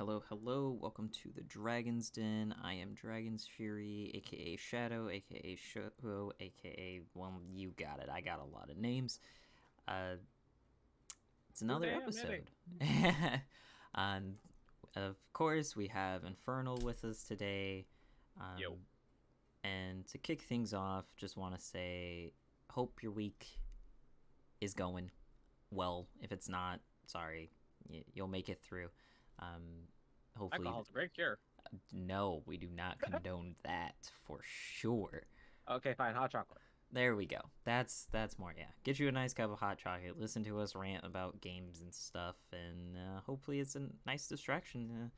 [0.00, 0.78] Hello, hello.
[0.80, 2.54] Welcome to the Dragon's Den.
[2.64, 8.08] I am Dragon's Fury, aka Shadow, aka Shogo, aka well, you got it.
[8.10, 9.20] I got a lot of names.
[9.86, 10.14] Uh,
[11.50, 12.50] it's another Damn, episode.
[13.94, 14.36] and
[14.96, 17.84] of course, we have Infernal with us today.
[18.40, 18.76] Um, Yo.
[19.64, 22.32] And to kick things off, just want to say,
[22.70, 23.48] hope your week
[24.62, 25.10] is going
[25.70, 26.06] well.
[26.22, 27.50] If it's not, sorry,
[28.14, 28.88] you'll make it through.
[29.40, 29.88] Um,
[30.36, 31.38] hopefully, Alcohol's a great cure.
[31.92, 33.94] no, we do not condone that
[34.26, 35.22] for sure.
[35.70, 36.14] Okay, fine.
[36.14, 36.60] Hot chocolate.
[36.92, 37.38] There we go.
[37.64, 38.64] That's that's more yeah.
[38.82, 40.18] Get you a nice cup of hot chocolate.
[40.18, 44.88] Listen to us rant about games and stuff, and uh, hopefully it's a nice distraction.
[44.88, 45.10] To,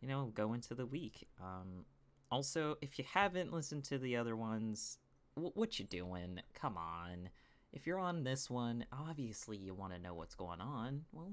[0.00, 1.28] you know, go into the week.
[1.40, 1.84] Um,
[2.30, 4.98] also, if you haven't listened to the other ones,
[5.34, 6.40] wh- what you doing?
[6.54, 7.28] Come on.
[7.72, 11.02] If you're on this one, obviously you want to know what's going on.
[11.12, 11.32] Well,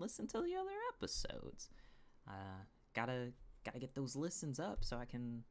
[0.00, 1.68] listen to the other episodes.
[2.26, 2.64] Uh,
[2.94, 3.32] gotta
[3.64, 5.44] gotta get those listens up so I can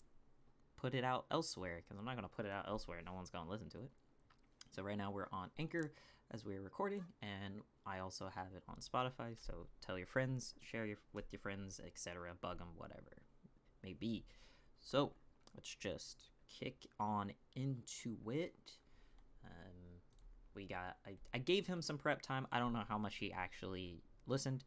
[0.78, 3.00] put it out elsewhere because I'm not to put it out elsewhere.
[3.06, 3.92] No one's to listen to it.
[4.76, 5.92] So right now we're on Anchor
[6.32, 9.36] as we're recording, and I also have it on Spotify.
[9.38, 12.32] So tell your friends, share your, with your friends, etc.
[12.40, 13.24] Bug them, whatever
[13.84, 14.26] may be.
[14.80, 15.14] So
[15.56, 18.74] let's just kick on into it.
[19.44, 20.02] Um,
[20.56, 20.98] we got.
[21.06, 22.48] I, I gave him some prep time.
[22.52, 24.64] I don't know how much he actually listened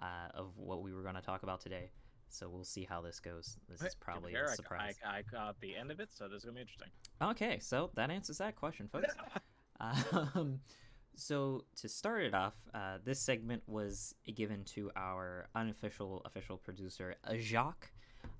[0.00, 1.90] uh, of what we were going to talk about today.
[2.32, 3.58] So we'll see how this goes.
[3.68, 4.96] This is probably a I- surprise.
[5.06, 6.88] I, I got the end of it, so this is gonna be interesting.
[7.20, 9.14] Okay, so that answers that question, folks.
[10.34, 10.60] um,
[11.14, 17.16] so to start it off, uh, this segment was given to our unofficial official producer,
[17.36, 17.92] Jacques.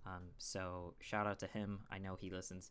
[0.06, 1.80] Um, so shout out to him.
[1.91, 2.70] I know he listens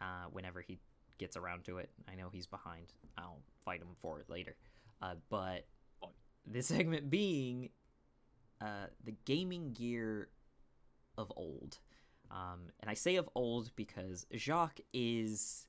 [0.00, 0.78] uh, whenever he
[1.18, 1.90] gets around to it.
[2.10, 2.94] I know he's behind.
[3.18, 4.56] I'll fight him for it later.
[5.02, 5.66] Uh, but.
[6.46, 7.70] This segment being
[8.60, 10.28] uh, the gaming gear
[11.18, 11.78] of old.
[12.30, 15.66] Um, and I say of old because Jacques is,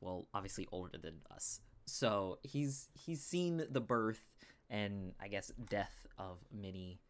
[0.00, 1.60] well, obviously older than us.
[1.86, 4.22] So he's he's seen the birth
[4.70, 7.00] and I guess death of many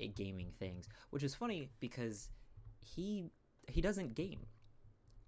[0.00, 2.30] uh, gaming things, which is funny because
[2.80, 3.24] he
[3.68, 4.46] he doesn't game.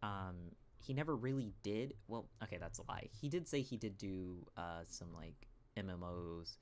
[0.02, 1.94] Um, he never really did.
[2.06, 3.08] Well, okay, that's a lie.
[3.20, 6.56] He did say he did do uh, some like MMOs.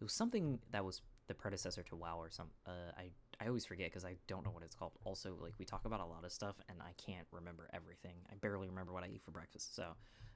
[0.00, 2.48] It was something that was the predecessor to WoW or some.
[2.66, 4.92] Uh, I I always forget because I don't know what it's called.
[5.04, 8.14] Also, like we talk about a lot of stuff and I can't remember everything.
[8.30, 9.88] I barely remember what I eat for breakfast, so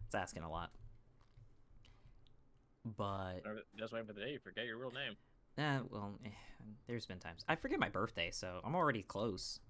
[0.07, 0.71] it's asking a lot.
[2.97, 3.41] But
[3.79, 5.17] Just waiting for the day you forget your real name.
[5.59, 6.31] uh, well, eh,
[6.87, 9.61] there's been times I forget my birthday, so I'm already close.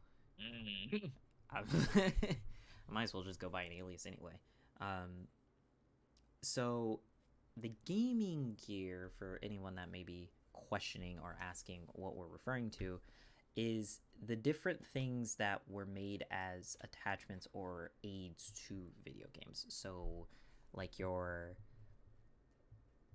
[0.41, 1.11] Mm.
[1.51, 1.59] I,
[2.01, 4.35] I might as well just go by an alias anyway.
[4.81, 5.29] Um,
[6.43, 7.01] so,
[7.61, 13.01] the gaming gear, for anyone that may be questioning or asking what we're referring to,
[13.57, 19.67] is the different things that were made as attachments or aids to video games.
[19.69, 20.27] So,
[20.73, 21.57] like your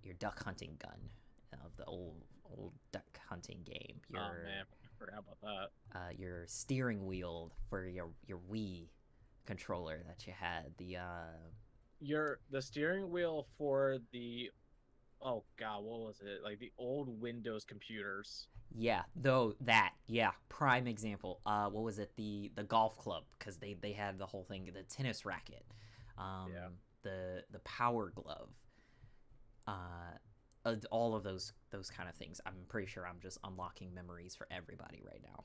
[0.03, 1.09] your duck hunting gun
[1.63, 3.99] of the old old duck hunting game.
[4.09, 5.97] Your oh man, I forgot about that.
[5.97, 8.87] uh, your steering wheel for your your Wii
[9.45, 10.73] controller that you had.
[10.77, 11.37] The uh,
[11.99, 14.51] Your the steering wheel for the
[15.21, 16.43] oh god, what was it?
[16.43, 18.47] Like the old Windows computers.
[18.77, 21.39] yeah, though that yeah, prime example.
[21.45, 22.11] Uh, what was it?
[22.15, 24.69] The the golf club because they they had the whole thing.
[24.73, 25.65] The tennis racket.
[26.17, 26.67] Um, Yeah.
[27.03, 28.49] The the power glove.
[29.67, 32.41] Uh, all of those those kind of things.
[32.45, 35.43] I'm pretty sure I'm just unlocking memories for everybody right now.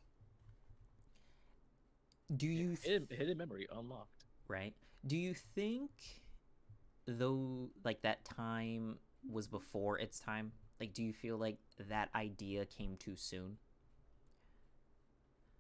[2.35, 4.25] Do you Hidden, hidden memory unlocked.
[4.49, 4.75] right?
[5.07, 5.91] Do you think
[7.07, 10.53] though like that time was before its time?
[10.79, 13.59] Like do you feel like that idea came too soon?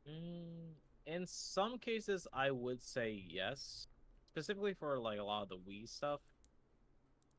[0.08, 0.74] Mm,
[1.06, 3.86] in some cases, I would say yes,
[4.30, 6.20] specifically for like a lot of the Wii stuff.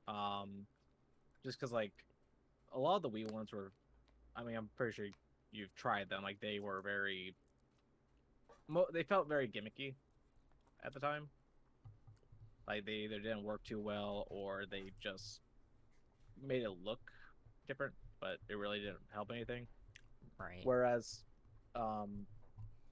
[0.07, 0.65] Um,
[1.43, 1.93] just because like
[2.73, 3.71] a lot of the Wii ones were,
[4.35, 5.05] I mean, I'm pretty sure
[5.51, 6.23] you've tried them.
[6.23, 7.35] Like they were very,
[8.67, 9.95] mo- they felt very gimmicky
[10.83, 11.29] at the time.
[12.67, 15.41] Like they either didn't work too well or they just
[16.41, 16.99] made it look
[17.67, 19.67] different, but it really didn't help anything.
[20.39, 20.61] Right.
[20.63, 21.23] Whereas,
[21.75, 22.25] um,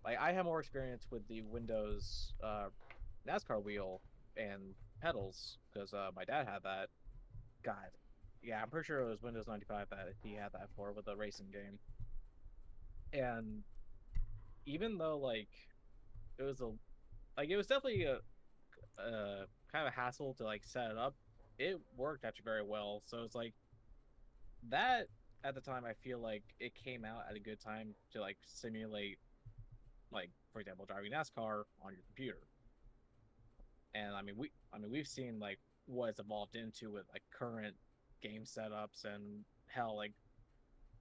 [0.03, 2.69] like I have more experience with the Windows uh,
[3.27, 4.01] NASCAR wheel
[4.37, 6.89] and pedals because uh, my dad had that.
[7.63, 7.91] God,
[8.41, 11.15] yeah, I'm pretty sure it was Windows 95 that he had that for with the
[11.15, 11.79] racing game.
[13.11, 13.63] And
[14.65, 15.49] even though like
[16.37, 16.69] it was a
[17.37, 18.19] like it was definitely a,
[19.01, 21.15] a kind of a hassle to like set it up,
[21.57, 23.01] it worked actually very well.
[23.05, 23.53] So it's like
[24.69, 25.07] that
[25.43, 28.37] at the time, I feel like it came out at a good time to like
[28.45, 29.19] simulate,
[30.11, 32.39] like for example, driving NASCAR on your computer.
[33.95, 37.23] And I mean, we I mean we've seen like what it's evolved into with like
[37.31, 37.75] current
[38.21, 40.13] game setups and hell, like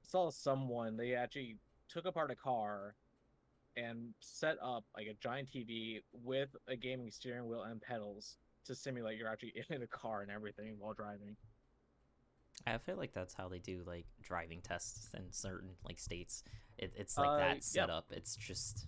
[0.03, 1.57] saw someone they actually
[1.89, 2.95] took apart a car
[3.77, 8.37] and set up like a giant TV with a gaming steering wheel and pedals
[8.69, 11.37] to simulate you're actually in a car and everything while driving.
[12.67, 16.43] I feel like that's how they do like driving tests in certain like states.
[16.77, 18.07] It, it's like Uh, that setup.
[18.13, 18.87] It's just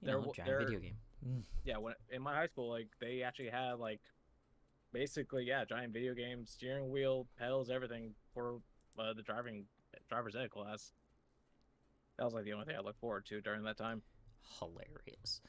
[0.00, 0.96] you There know, giant video game.
[1.26, 1.42] Mm.
[1.64, 4.00] Yeah, when in my high school, like they actually had like
[4.92, 8.60] basically yeah, giant video game, steering wheel, pedals, everything for
[8.98, 9.64] uh, the driving
[10.08, 10.92] driver's ed class.
[12.18, 14.02] That was like the only thing I looked forward to during that time.
[14.60, 15.40] hilarious.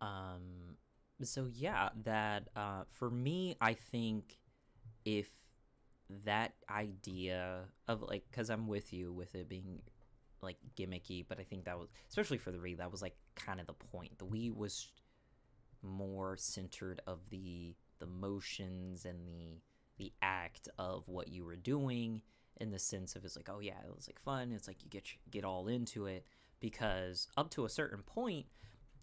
[0.00, 0.73] Um,
[1.22, 4.38] so yeah, that uh, for me, I think
[5.04, 5.28] if
[6.24, 9.80] that idea of like, because I'm with you with it being
[10.42, 13.60] like gimmicky, but I think that was especially for the Wii, that was like kind
[13.60, 14.18] of the point.
[14.18, 14.88] The Wii was
[15.82, 19.60] more centered of the the motions and the
[19.98, 22.22] the act of what you were doing
[22.60, 24.90] in the sense of it's like oh yeah it was like fun it's like you
[24.90, 26.24] get get all into it
[26.60, 28.46] because up to a certain point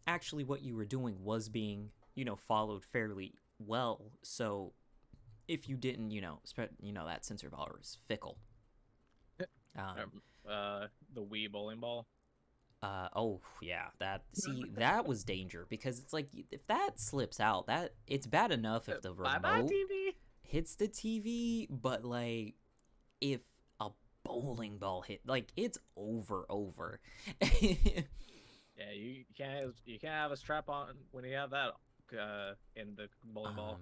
[0.07, 4.73] actually what you were doing was being you know followed fairly well so
[5.47, 8.37] if you didn't you know spread you know that sensor bar is fickle
[9.77, 12.07] um, Um, uh, the Wii bowling ball.
[12.83, 17.67] uh oh yeah that see that was danger because it's like if that slips out
[17.67, 20.15] that it's bad enough if the Bye bye remote TV.
[20.41, 22.55] hits the TV, but like
[23.21, 23.41] if
[23.79, 23.89] a
[24.23, 26.99] bowling ball hit, like it's over, over.
[28.77, 31.73] Yeah, you can't you can't have a strap on when you have that
[32.13, 33.73] uh in the bowling ball.
[33.75, 33.81] um,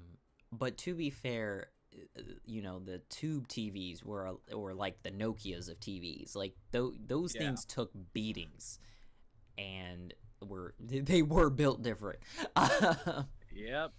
[0.52, 1.70] but to be fair,
[2.18, 6.94] uh, you know the tube TVs were or like the Nokia's of TVs, like th-
[7.06, 7.42] those Yeah.
[7.42, 8.80] things took beatings,
[9.58, 12.20] and were they were built different.
[13.52, 13.92] Yep.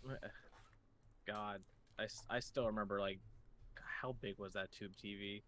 [1.27, 1.61] God,
[1.99, 3.19] I, I still remember like
[4.01, 5.43] how big was that tube TV?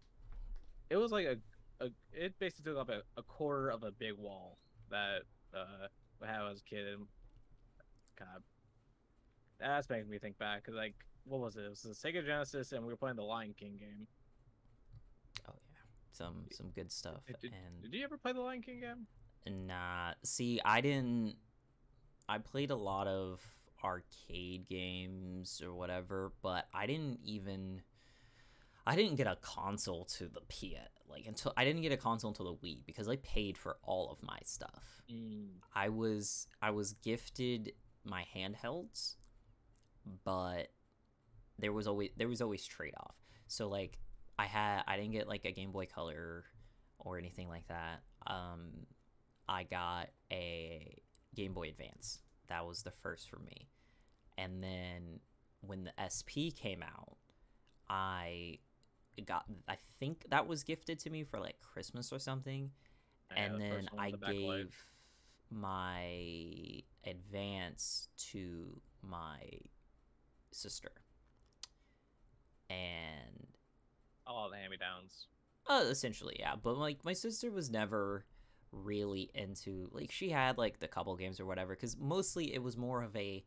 [0.89, 1.37] It was like a,
[1.83, 4.57] a it basically took up a, a quarter of a big wall
[4.91, 5.21] that
[5.55, 5.87] uh
[6.21, 6.85] I had as a kid.
[6.93, 7.07] And
[8.19, 8.43] God,
[9.69, 10.95] that's making me think back like
[11.25, 11.61] what was it?
[11.61, 14.07] It was the Sega Genesis, and we were playing the Lion King game.
[15.47, 15.79] oh yeah,
[16.11, 17.25] some some good stuff.
[17.27, 19.07] Did, did, and did you ever play the Lion King game?
[19.67, 21.35] Nah, see, I didn't.
[22.27, 23.41] I played a lot of
[23.83, 27.81] arcade games or whatever, but I didn't even.
[28.85, 30.77] I didn't get a console to the P
[31.09, 34.11] like until I didn't get a console until the Wii because I paid for all
[34.11, 35.03] of my stuff.
[35.11, 35.47] Mm.
[35.73, 37.73] I was I was gifted
[38.03, 39.15] my handhelds,
[40.23, 40.69] but
[41.59, 43.15] there was always there was always trade off.
[43.47, 43.99] So like
[44.37, 46.45] I had I didn't get like a Game Boy Color
[46.99, 48.01] or anything like that.
[48.27, 48.87] Um,
[49.47, 50.97] I got a
[51.35, 52.19] Game Boy Advance.
[52.47, 53.69] That was the first for me.
[54.37, 55.19] And then
[55.61, 57.17] when the SP came out,
[57.89, 58.59] I
[59.25, 62.71] got I think that was gifted to me for like Christmas or something
[63.29, 64.67] Yeah, and the then I with the backlight.
[64.67, 64.85] gave
[65.49, 69.39] my advance to my
[70.53, 70.91] sister.
[72.69, 73.47] And
[74.25, 75.27] all the hand me downs.
[75.67, 76.55] uh, essentially, yeah.
[76.61, 78.25] But like my sister was never
[78.71, 82.75] really into like she had like the couple games or whatever because mostly it was
[82.75, 83.43] more of a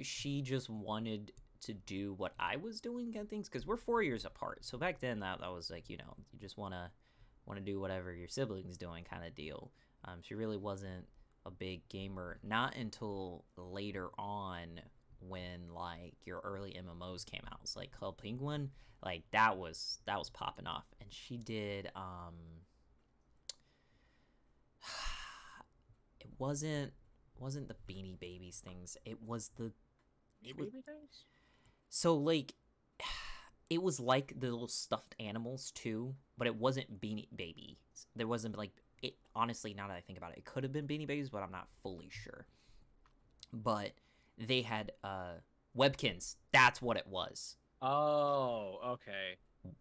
[0.00, 4.24] she just wanted to do what I was doing and things because we're four years
[4.24, 4.64] apart.
[4.64, 6.90] So back then that that was like you know you just want to
[7.46, 9.70] want to do whatever your siblings doing kind of deal.
[10.04, 11.06] Um, she really wasn't
[11.44, 12.38] a big gamer.
[12.42, 14.80] Not until later on
[15.28, 17.60] when like your early MMOs came out.
[17.62, 18.70] It's like Club Penguin,
[19.04, 21.90] like that was that was popping off, and she did.
[21.96, 22.34] um
[26.20, 26.92] It wasn't
[27.38, 28.96] wasn't the Beanie Babies things.
[29.04, 29.72] It was the
[30.42, 31.24] You was- baby things?
[31.88, 32.54] so like
[33.70, 37.76] it was like the little stuffed animals too, but it wasn't Beanie Babies.
[38.14, 39.16] There wasn't like it.
[39.34, 41.50] Honestly, now that I think about it, it could have been Beanie Babies, but I'm
[41.52, 42.46] not fully sure.
[43.52, 43.92] But
[44.38, 45.34] they had uh
[45.76, 46.36] Webkinz.
[46.52, 47.56] That's what it was.
[47.80, 49.38] Oh, okay.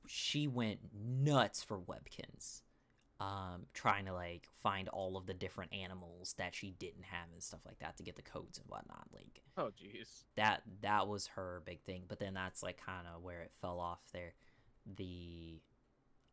[0.08, 2.62] She went nuts for Webkinz.
[3.20, 7.43] Um, trying to like find all of the different animals that she didn't have and
[7.43, 9.05] stuff like that to get the codes and whatnot.
[9.13, 10.24] Like Oh, jeez.
[10.38, 13.79] that that was her big thing but then that's like kind of where it fell
[13.79, 14.34] off there
[14.98, 15.62] the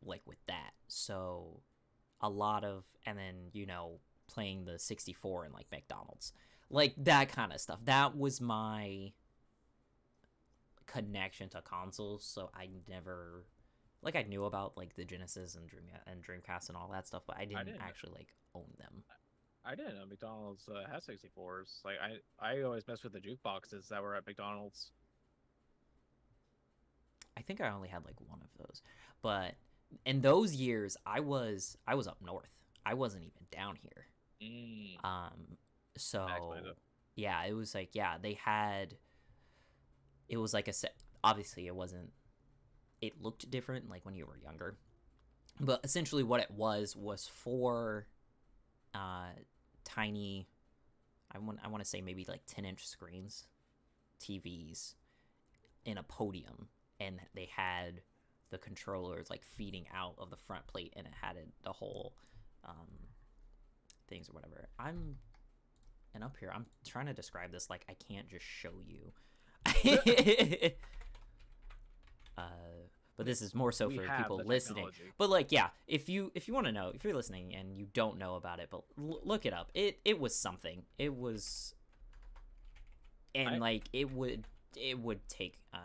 [0.02, 1.60] like with that so
[2.22, 6.32] a lot of and then you know playing the 64 in like mcdonald's
[6.70, 9.12] like that kind of stuff that was my
[10.86, 13.44] connection to consoles so i never
[14.02, 17.22] like I knew about like the Genesis and Dream and Dreamcast and all that stuff,
[17.26, 17.80] but I didn't, didn't.
[17.80, 19.02] actually like own them.
[19.64, 21.84] I didn't know McDonald's uh, has 64s.
[21.84, 24.92] Like I, I always mess with the jukeboxes that were at McDonald's.
[27.36, 28.82] I think I only had like one of those.
[29.20, 29.54] But
[30.06, 32.50] in those years, I was I was up north.
[32.86, 34.06] I wasn't even down here.
[34.42, 35.04] Mm.
[35.04, 35.58] Um,
[35.98, 36.26] so
[37.14, 38.94] yeah, it was like yeah, they had.
[40.28, 40.94] It was like a set.
[41.24, 42.10] Obviously, it wasn't.
[43.00, 44.76] It looked different, like when you were younger,
[45.60, 48.06] but essentially, what it was was four,
[48.94, 49.30] uh,
[49.84, 50.48] tiny.
[51.32, 53.46] I want I want to say maybe like ten inch screens,
[54.20, 54.94] TVs,
[55.84, 56.68] in a podium,
[57.00, 58.02] and they had
[58.50, 62.14] the controllers like feeding out of the front plate, and it had it, the whole,
[62.64, 62.86] um,
[64.08, 64.68] things or whatever.
[64.78, 65.16] I'm
[66.14, 69.12] and up here i'm trying to describe this like i can't just show you.
[72.36, 72.42] Uh
[73.16, 74.76] but this is more so We for people listening.
[74.84, 75.12] technology.
[75.18, 77.88] but like yeah if you if you want to know if you're listening and you
[77.92, 79.70] don't know about it but l- look it up.
[79.74, 80.84] It it was something.
[80.98, 81.74] It was
[83.34, 84.44] and I- like it would
[84.76, 85.78] it would take uh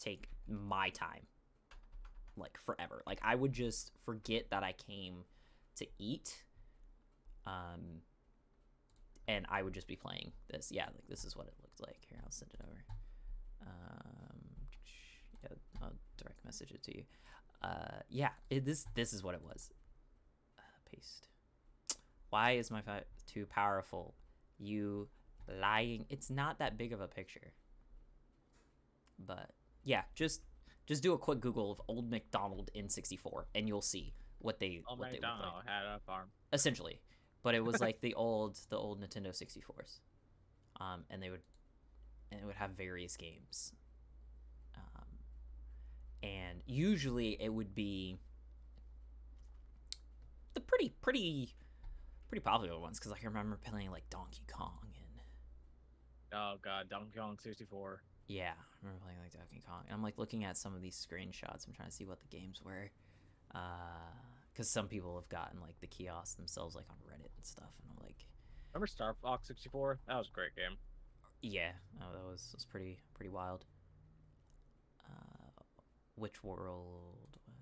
[0.00, 1.26] take my time
[2.36, 3.02] like forever.
[3.06, 5.24] Like i would just forget that i came
[5.76, 6.42] to eat
[7.46, 8.02] um
[9.28, 10.70] and i would just be playing this.
[10.72, 12.00] Yeah like this is what it looked like.
[12.08, 12.84] Here i'll send it over.
[13.62, 14.40] Um
[15.42, 17.04] yeah i'll direct message it to you.
[17.62, 19.70] Uh yeah it, this this is what it was.
[20.58, 21.28] Uh, paste.
[22.30, 24.14] Why is my phone too powerful?
[24.58, 25.08] You
[25.60, 26.04] lying.
[26.10, 27.52] It's not that big of a picture.
[29.18, 29.50] But
[29.84, 30.42] yeah just
[30.86, 34.82] just do a quick google of old mcdonald in 64 and you'll see what they
[34.88, 35.32] Oh, what they look like.
[35.38, 36.28] McDonald had a farm.
[36.52, 37.00] essentially
[37.42, 40.00] but it was like the old the old nintendo 64s
[40.80, 41.42] um and they would
[42.30, 43.72] and it would have various games.
[44.76, 45.04] Um
[46.22, 48.18] and usually it would be
[50.54, 51.54] the pretty pretty
[52.28, 54.94] pretty popular ones because i remember playing like donkey kong and
[56.30, 58.02] Oh god, Donkey Kong 64.
[58.26, 59.84] yeah i remember playing like donkey kong.
[59.86, 61.66] And i'm like looking at some of these screenshots.
[61.66, 62.90] I'm trying to see what the games were.
[63.54, 63.58] Uh
[64.58, 67.90] because some people have gotten like the kiosks themselves like on reddit and stuff and
[67.90, 68.26] i'm like
[68.72, 69.98] Remember Star Fox 64?
[70.06, 70.76] That was a great game.
[71.42, 73.64] Yeah, oh, that was was pretty pretty wild.
[75.04, 75.62] Uh,
[76.16, 77.54] which world was?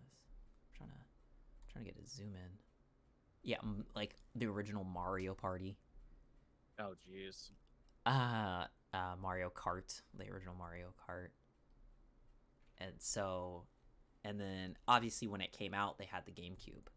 [0.70, 2.50] I'm trying to trying to get a zoom in.
[3.42, 5.76] Yeah, m- like the original Mario Party.
[6.78, 7.50] Oh jeez.
[8.04, 11.28] Uh, uh, Mario Kart, the original Mario Kart.
[12.78, 13.64] And so,
[14.26, 16.88] and then obviously when it came out, they had the GameCube.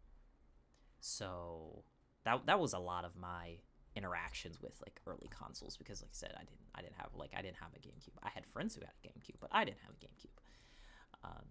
[1.00, 1.84] So
[2.24, 3.58] that that was a lot of my
[3.96, 7.30] interactions with like early consoles because like I said I didn't I didn't have like
[7.36, 8.18] I didn't have a GameCube.
[8.22, 11.28] I had friends who had a GameCube, but I didn't have a GameCube.
[11.28, 11.46] Um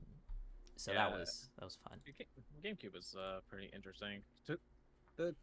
[0.76, 2.00] so that was that was fun.
[2.64, 4.22] GameCube was uh, pretty interesting.
[4.48, 4.58] To,
[5.18, 5.36] the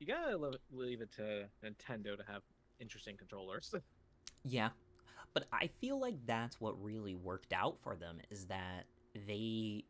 [0.00, 0.36] you gotta
[0.72, 2.42] leave it to Nintendo to have
[2.78, 3.74] interesting controllers.
[4.42, 4.70] Yeah.
[5.34, 9.84] But I feel like that's what really worked out for them is that they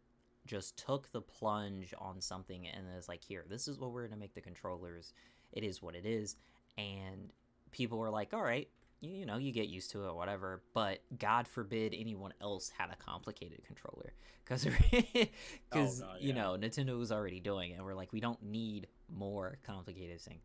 [0.47, 4.12] just took the plunge on something and it's like, here, this is what we're going
[4.12, 5.12] to make the controllers.
[5.53, 6.37] It is what it is.
[6.79, 7.31] And
[7.71, 8.69] people were like, all right,
[9.00, 10.62] you, you know, you get used to it, whatever.
[10.75, 14.12] But God forbid anyone else had a complicated controller.
[14.45, 16.35] Because, because you yeah.
[16.35, 17.83] know, Nintendo was already doing it.
[17.85, 20.41] We're like, we don't need more complicated thing.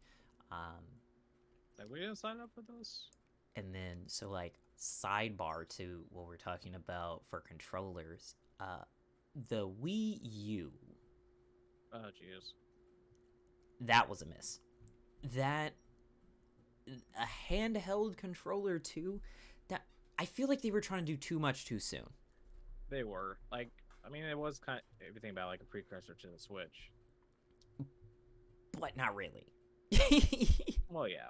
[0.51, 0.83] Um,
[1.79, 3.07] like, we didn't sign up for those.
[3.55, 8.83] and then so like sidebar to what we're talking about for controllers uh
[9.49, 10.71] the wii u
[11.93, 12.53] Oh jeez.
[13.81, 14.59] that was a miss
[15.35, 15.73] that
[16.87, 19.21] a handheld controller too
[19.69, 19.83] that
[20.19, 22.05] i feel like they were trying to do too much too soon
[22.89, 23.71] They were like,
[24.05, 26.91] I mean, it was kind of everything about like a precursor to the Switch.
[28.79, 29.47] but not really
[30.89, 31.29] Well, yeah.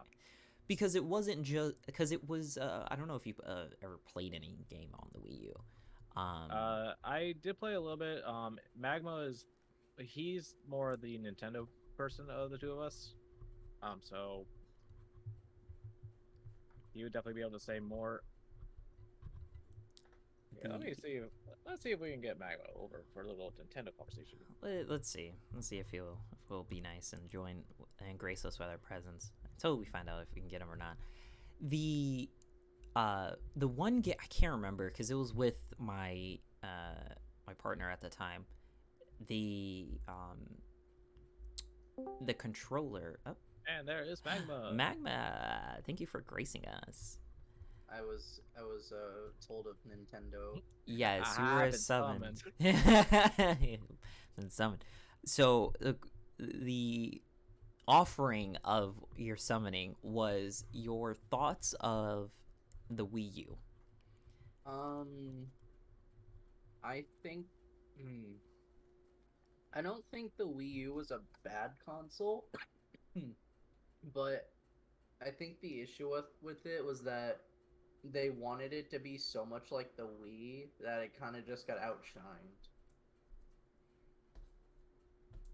[0.67, 3.97] because it wasn't just because it was uh, i don't know if you uh, ever
[4.11, 5.53] played any game on the wii u
[6.15, 8.25] um Uh, I did play a little bit.
[8.25, 9.45] Um, Magma is,
[9.99, 11.67] he's more the Nintendo
[11.97, 13.15] person of the two of us.
[13.83, 14.45] Um, so
[16.93, 18.21] he would definitely be able to say more.
[20.63, 21.09] Yeah, let me see.
[21.09, 21.29] If,
[21.67, 24.39] let's see if we can get Magma over for a little Nintendo conversation.
[24.61, 25.33] Let, let's see.
[25.53, 27.63] Let's see if he'll if he'll be nice and join
[28.07, 30.71] and grace us with our presence until we find out if we can get him
[30.71, 30.95] or not.
[31.61, 32.29] The
[32.95, 37.13] uh the one get I can't remember because it was with my uh
[37.47, 38.45] my partner at the time.
[39.27, 40.37] The um
[42.25, 43.19] the controller.
[43.25, 43.35] Oh,
[43.67, 44.71] And there is Magma.
[44.73, 45.77] Magma.
[45.85, 47.19] Thank you for gracing us.
[47.89, 50.61] I was I was uh, told of Nintendo.
[50.87, 52.43] Yes, you were have been summoned.
[52.59, 54.85] been summoned.
[55.25, 55.95] So the
[56.37, 57.21] the
[57.87, 62.29] offering of your summoning was your thoughts of
[62.89, 63.57] the Wii U.
[64.65, 65.47] Um,
[66.83, 67.45] I think.
[67.99, 68.33] Hmm,
[69.73, 72.45] I don't think the Wii U was a bad console,
[74.13, 74.49] but
[75.21, 77.41] I think the issue with with it was that
[78.03, 81.67] they wanted it to be so much like the Wii that it kind of just
[81.67, 82.69] got outshined.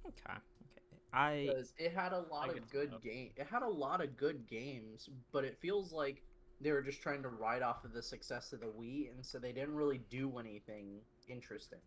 [0.08, 0.34] Okay.
[0.34, 0.98] Okay.
[1.14, 3.02] I because it had a lot I of good that.
[3.04, 3.32] game.
[3.36, 6.24] It had a lot of good games, but it feels like
[6.62, 9.40] they were just trying to ride off of the success of the Wii, and so
[9.40, 11.80] they didn't really do anything interesting.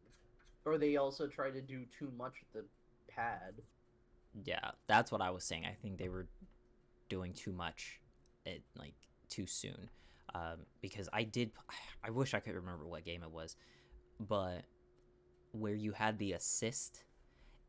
[0.65, 2.69] Or they also tried to do too much with the
[3.13, 3.55] pad.
[4.45, 5.65] yeah, that's what I was saying.
[5.67, 6.27] I think they were
[7.09, 8.01] doing too much
[8.45, 8.95] it like
[9.29, 9.91] too soon.
[10.35, 11.53] Um, because I did
[12.05, 13.57] I wish I could remember what game it was,
[14.21, 14.63] but
[15.53, 17.05] where you had the assist,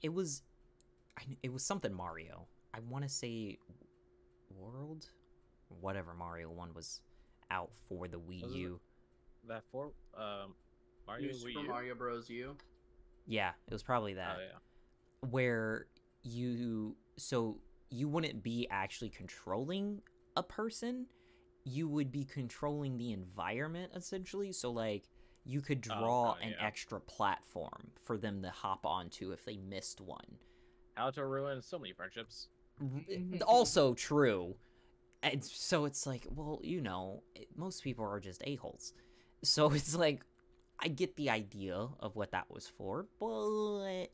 [0.01, 0.41] it was
[1.43, 2.47] it was something Mario.
[2.73, 3.57] I want to say
[4.57, 5.09] World,
[5.81, 7.01] whatever Mario one was
[7.51, 8.79] out for the Wii Was it- U.
[9.47, 10.55] That for um
[11.07, 11.67] Mario New Wii Super U?
[11.67, 12.29] Mario Bros.
[12.29, 12.55] U.
[13.27, 14.37] Yeah, it was probably that.
[14.37, 15.29] Oh yeah.
[15.29, 15.87] where
[16.23, 17.57] you so
[17.89, 20.01] you wouldn't be actually controlling
[20.35, 21.05] a person
[21.63, 25.07] you would be controlling the environment essentially so like
[25.45, 26.65] you could Oh, draw God, an yeah.
[26.65, 30.25] extra platform for them to hop onto if they missed one
[30.95, 32.49] How to ruin so many friendships.
[33.45, 34.55] Also true
[35.25, 37.21] and so it's like well you know
[37.57, 38.93] most people are just a-holes
[39.43, 40.23] so it's like
[40.79, 44.07] i get the idea of what that was for but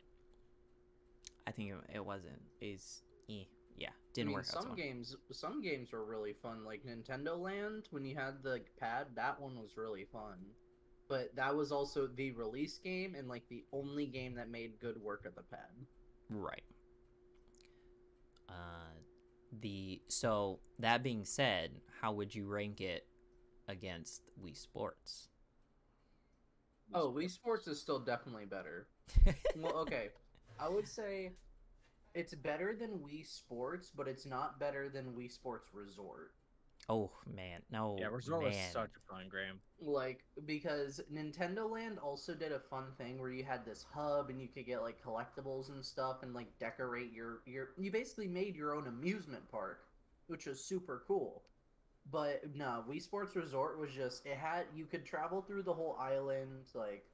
[1.46, 3.44] i think it, wasn't is eh,
[3.77, 4.75] yeah didn't mean, work out so some well.
[4.75, 6.65] games, some games were really fun.
[6.65, 10.38] Like Nintendo Land, when you had the pad, that one was really fun.
[11.08, 15.01] But that was also the release game and like the only game that made good
[15.01, 15.70] work of the pad.
[16.30, 16.63] Right.
[18.50, 19.00] Uh,
[19.59, 23.05] the so that being said, how would you rank it
[23.68, 25.29] against Wii Sports?
[26.94, 28.87] Oh, Wii Sports is still definitely better.
[29.55, 30.09] well, okay.
[30.59, 31.31] I would say
[32.14, 36.33] it's better than Wii Sports, but it's not better than Wii Sports Resort.
[36.89, 37.98] Oh man, no.
[38.00, 38.51] yeah, Resort man.
[38.51, 39.59] was such a fun game.
[39.81, 44.41] Like, because Nintendo Land also did a fun thing where you had this hub and
[44.41, 48.55] you could get like collectibles and stuff and like decorate your your you basically made
[48.55, 49.83] your own amusement park,
[50.27, 51.44] which was super cool.
[52.11, 55.98] But no, Wii Sports Resort was just it had you could travel through the whole
[56.00, 57.05] island, like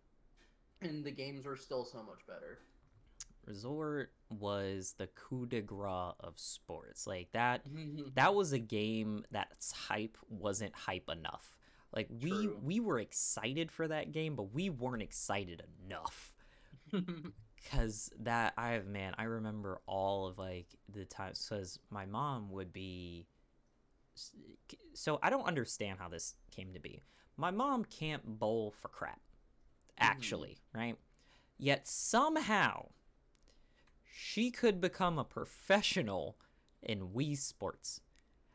[0.81, 2.59] and the games were still so much better.
[3.47, 7.07] Resort was the coup de grace of sports.
[7.07, 7.61] Like that
[8.15, 11.57] that was a game that's hype wasn't hype enough.
[11.95, 12.59] Like we True.
[12.61, 16.33] we were excited for that game, but we weren't excited enough.
[17.71, 22.51] Cause that I have man, I remember all of like the times because my mom
[22.51, 23.25] would be.
[24.93, 27.03] So I don't understand how this came to be.
[27.37, 30.11] My mom can't bowl for crap, mm-hmm.
[30.11, 30.97] actually, right?
[31.59, 32.87] Yet somehow
[34.19, 36.37] she could become a professional
[36.81, 38.01] in Wii Sports.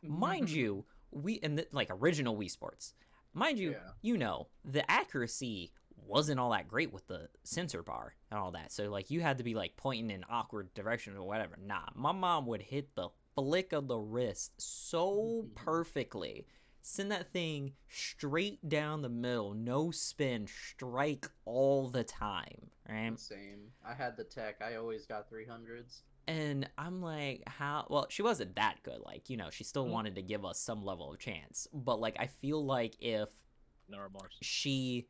[0.03, 0.57] Mind mm-hmm.
[0.57, 2.95] you, we in the, like original Wii Sports.
[3.33, 3.91] Mind you, Yeah.
[4.03, 8.73] you know the accuracy wasn't all that great with the sensor bar and all that.
[8.73, 11.57] So like you had to be like pointing in awkward direction or whatever.
[11.65, 15.55] Nah, my mom would hit the flick of the wrist so mm-hmm.
[15.55, 16.47] perfectly.
[16.85, 23.19] Send that thing straight down the middle, no spin, strike all the time, right?
[23.19, 23.71] Same.
[23.87, 24.61] I had the tech.
[24.61, 26.03] I always got 300s.
[26.27, 27.87] And I'm like, how?
[27.89, 28.99] Well, she wasn't that good.
[29.05, 29.91] Like, you know, she still Mm.
[29.91, 31.69] wanted to give us some level of chance.
[31.73, 33.29] But, like, I feel like if
[33.89, 34.37] No remorse.
[34.41, 35.09] she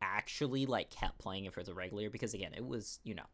[0.00, 3.26] actually, like, kept playing it for the regular, because, again, it was, you know,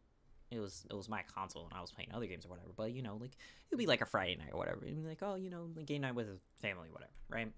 [0.51, 2.71] it was it was my console and I was playing other games or whatever.
[2.77, 3.37] But, you know, like,
[3.69, 4.85] it'd be like a Friday night or whatever.
[4.85, 6.29] It'd be like, oh, you know, like game night with
[6.61, 7.53] family, whatever, right?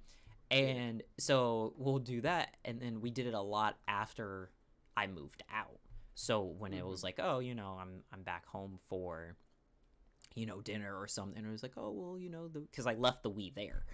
[0.51, 2.57] And so we'll do that.
[2.65, 4.51] And then we did it a lot after
[4.97, 5.79] I moved out.
[6.15, 7.07] So when it was mm-hmm.
[7.07, 9.37] like, oh, you know, I'm I'm back home for,
[10.35, 12.95] you know, dinner or something, it was like, oh, well, you know, the because I
[12.95, 13.85] left the Wii there,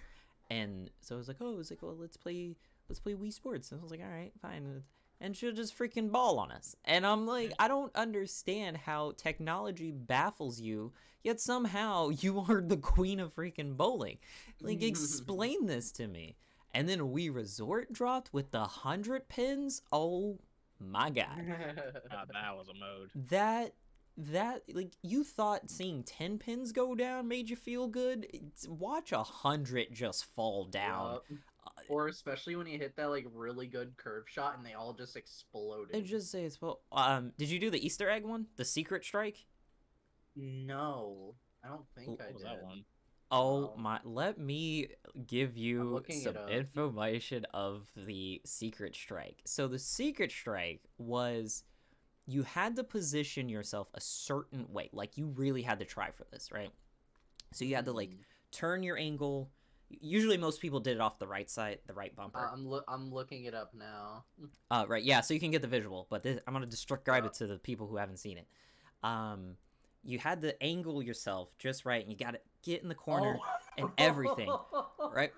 [0.49, 2.57] and so I was like, oh, it was like, well, let's play
[2.89, 4.83] let's play Wii Sports, and I was like, all right, fine,
[5.21, 9.91] and she'll just freaking ball on us, and I'm like, I don't understand how technology
[9.93, 14.19] baffles you, yet somehow you are the queen of freaking bowling,
[14.61, 16.37] like explain this to me.
[16.77, 19.83] And then we Resort dropped with the hundred pins.
[19.93, 20.39] Oh
[20.81, 21.29] my god
[22.11, 23.11] Ah, that was a mode.
[23.29, 23.75] that
[24.17, 29.13] that like you thought seeing 10 pins go down made you feel good It's- watch
[29.13, 31.25] a hundred just fall down Yup.
[31.89, 35.17] Or especially when you hit that like really good curve shot and they all just
[35.17, 35.97] exploded.
[35.97, 39.45] It just says, well, um, did you do the Easter egg one, the secret strike?
[40.37, 42.51] No, I don't think Ooh, I was did.
[42.51, 42.85] that one?
[43.31, 44.01] Oh Um, my!
[44.05, 44.89] Let me
[45.27, 49.43] give you some information of the secret strike.
[49.45, 51.65] So the secret strike was
[52.27, 54.91] you had to position yourself a certain way.
[54.93, 56.73] Like you really had to try for this, right?
[57.53, 58.25] So you had to like Mhm.
[58.53, 59.51] turn your angle.
[60.01, 62.39] Usually, most people did it off the right side, the right bumper.
[62.39, 64.25] Uh, I'm loo- I'm looking it up now.
[64.71, 67.27] Uh, right, yeah, so you can get the visual, but this, I'm gonna describe Uh,
[67.29, 68.47] it to the people who haven't seen it.
[69.05, 69.57] Um,
[70.03, 73.39] you had to angle yourself just right, and you got to get in the corner,
[73.41, 73.53] Oh.
[73.79, 74.51] and everything,
[75.13, 75.33] right?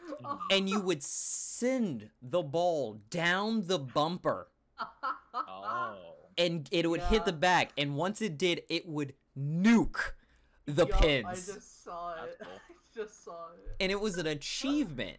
[0.50, 4.48] and you would send the ball down the bumper,
[5.34, 5.96] Oh.
[6.38, 10.12] and it would hit the back, and once it did, it would nuke
[10.64, 12.38] the Yup, pins, I just saw That's it.
[12.40, 12.75] cool.
[12.96, 13.76] I just saw it.
[13.80, 15.18] and it was an achievement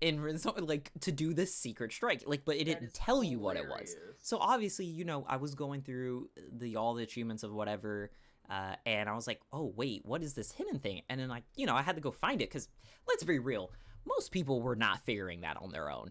[0.00, 3.24] in result- like to do this secret strike, like, but it That didn't is tell
[3.24, 3.96] you what it was.
[4.22, 8.10] So obviously, you know, I was going through the all the achievements of whatever,
[8.50, 11.02] uh, and I was like, oh wait, what is this hidden thing?
[11.08, 12.68] And then like, you know, I had to go find it because
[13.08, 13.72] let's be real,
[14.06, 16.10] most people were not figuring that on their own.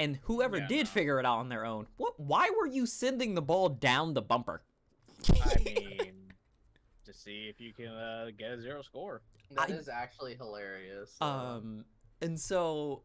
[0.00, 0.90] And whoever Yeah, did no.
[0.90, 2.18] figure it out on their own, what?
[2.18, 4.62] Why were you sending the ball down the bumper?
[5.40, 6.03] I mean,
[7.04, 9.22] to see if you can uh, get a zero score.
[9.52, 11.16] That is I- actually hilarious.
[11.20, 11.84] um,
[12.20, 13.02] and so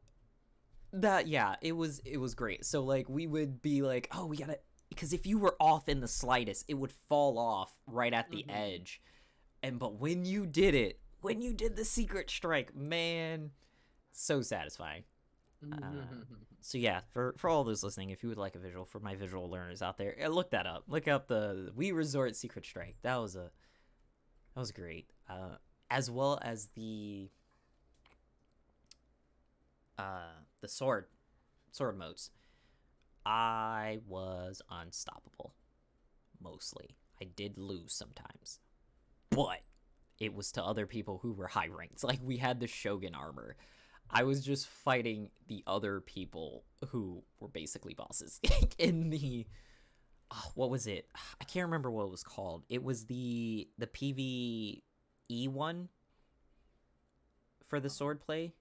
[0.93, 2.65] that yeah, it was it was great.
[2.65, 4.59] So like we would be like, oh, we gotta
[4.89, 8.43] because if you were off in the slightest, it would fall off right at the
[8.47, 8.55] Mhm.
[8.55, 9.01] edge.
[9.61, 13.51] And but when you did it, when you did the secret strike, man,
[14.11, 15.03] so satisfying.
[15.71, 15.77] uh,
[16.61, 19.15] So yeah, for for all those listening, if you would like a visual for my
[19.15, 20.83] visual learners out there, uh, look that up.
[20.87, 22.95] Look up the Wii Resort Secret Strike.
[23.03, 23.51] That was a
[24.59, 25.07] that was great.
[25.29, 25.55] Uh,
[25.89, 27.29] as well as the
[29.97, 31.05] uh the sword
[31.71, 32.31] sword modes.
[33.25, 35.53] I was unstoppable
[36.41, 36.97] mostly.
[37.21, 38.59] I did lose sometimes.
[39.29, 39.61] But
[40.19, 42.03] it was to other people who were high ranked.
[42.03, 43.55] Like we had the Shogun armor.
[44.09, 48.41] I was just fighting the other people who were basically bosses
[48.77, 49.45] in the
[50.31, 51.07] oh, what was it?
[51.39, 52.63] I can't remember what it was called.
[52.69, 55.89] It was the the PvE one
[57.67, 58.51] for the swordplay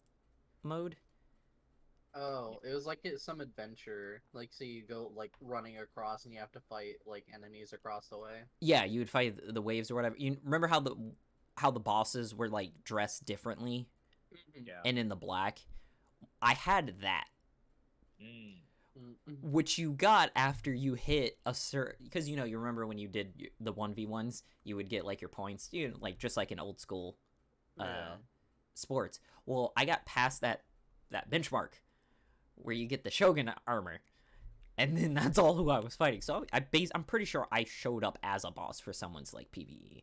[0.62, 0.96] mode.
[2.14, 4.22] Oh, it was like it- some adventure.
[4.32, 8.08] Like, so you go like running across, and you have to fight like enemies across
[8.08, 8.40] the way.
[8.60, 10.16] Yeah, you would fight the waves or whatever.
[10.18, 10.96] You remember how the
[11.56, 13.88] how the bosses were like dressed differently
[14.54, 14.80] Yeah.
[14.84, 15.58] and in the black?
[16.42, 17.26] I had that
[18.20, 18.56] Mm.
[18.98, 19.52] Mm-hmm.
[19.52, 23.06] which you got after you hit a certain because you know you remember when you
[23.08, 26.58] did the 1v1s you would get like your points you know, like just like in
[26.58, 27.16] old school
[27.78, 28.14] uh Yeah.
[28.74, 30.62] sports well i got past that
[31.10, 31.74] that benchmark
[32.56, 34.00] where you get the shogun armor
[34.76, 37.64] and then that's all who i was fighting so i base i'm pretty sure i
[37.64, 40.02] showed up as a boss for someone's like pve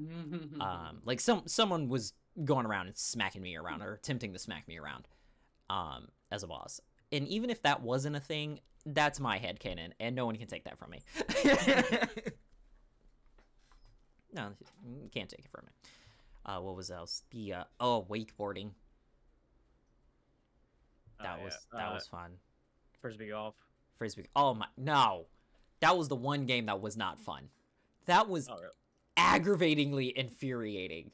[0.00, 0.60] Mm-hmm.
[0.60, 2.12] um like some someone was
[2.44, 5.08] going around and smacking me around or attempting to smack me around
[5.70, 6.80] um as a boss
[7.12, 10.46] and even if that wasn't a thing that's my head canon and no one can
[10.46, 11.00] take that from me
[14.32, 14.48] no
[14.86, 15.72] you can't take it from me
[16.46, 18.70] uh what was else the uh oh wakeboarding
[21.22, 21.78] that Oh, was yeah.
[21.80, 22.30] that Uh, was fun
[23.00, 23.54] frisbee golf.
[23.96, 25.26] frisbee oh my no
[25.80, 27.48] that was the one game that was not fun
[28.06, 28.68] that was Oh, really?
[29.18, 31.10] aggravatingly infuriating.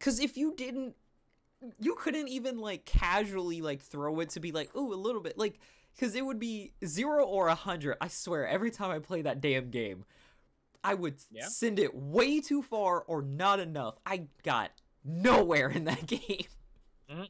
[0.00, 0.94] Cause if you didn't,
[1.80, 5.38] you couldn't even like casually like throw it to be like, oh, a little bit,
[5.38, 5.58] like,
[5.98, 7.96] cause it would be zero or a hundred.
[8.00, 10.04] I swear, every time I play that damn game,
[10.82, 11.46] I would Yeah?
[11.48, 13.96] send it way too far or not enough.
[14.04, 14.70] I got
[15.04, 16.46] nowhere in that game.
[17.10, 17.28] Mhm.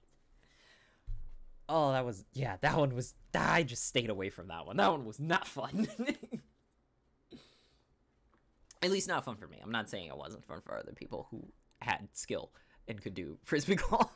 [1.68, 2.56] Oh, that was yeah.
[2.60, 3.14] That one was.
[3.34, 4.76] I just stayed away from that one.
[4.76, 5.88] That one was not fun.
[8.82, 9.58] At least not fun for me.
[9.62, 11.42] I'm not saying it wasn't fun for other people who
[11.80, 12.52] had skill
[12.88, 14.10] and could do frisbee golf.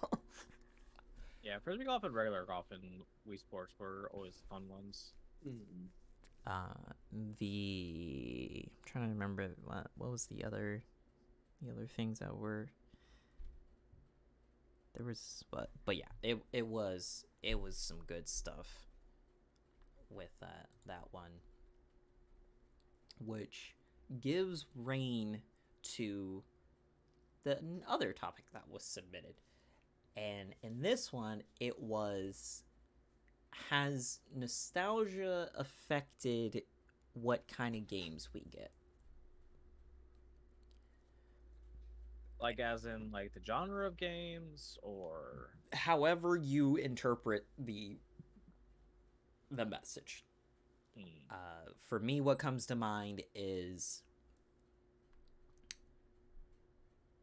[1.42, 2.82] Yeah, frisbee golf and regular golf and
[3.28, 5.12] Wii Sports were always fun ones.
[5.46, 5.86] Mm.
[6.46, 6.92] uh,
[7.38, 10.82] the I'm trying to remember what what was the other
[11.62, 12.70] the other things that were
[14.96, 18.66] there was but but yeah it it was it was some good stuff
[20.10, 21.30] with that that one
[23.24, 23.74] which
[24.20, 25.42] gives reign
[25.82, 26.42] to
[27.44, 29.34] the other topic that was submitted
[30.16, 32.62] and in this one it was
[33.70, 36.62] has nostalgia affected
[37.14, 38.70] what kind of games we get
[42.40, 47.96] Like as in like the genre of games or however you interpret the
[49.50, 50.24] the message.
[50.96, 51.04] Hmm.
[51.30, 54.02] Uh, for me, what comes to mind is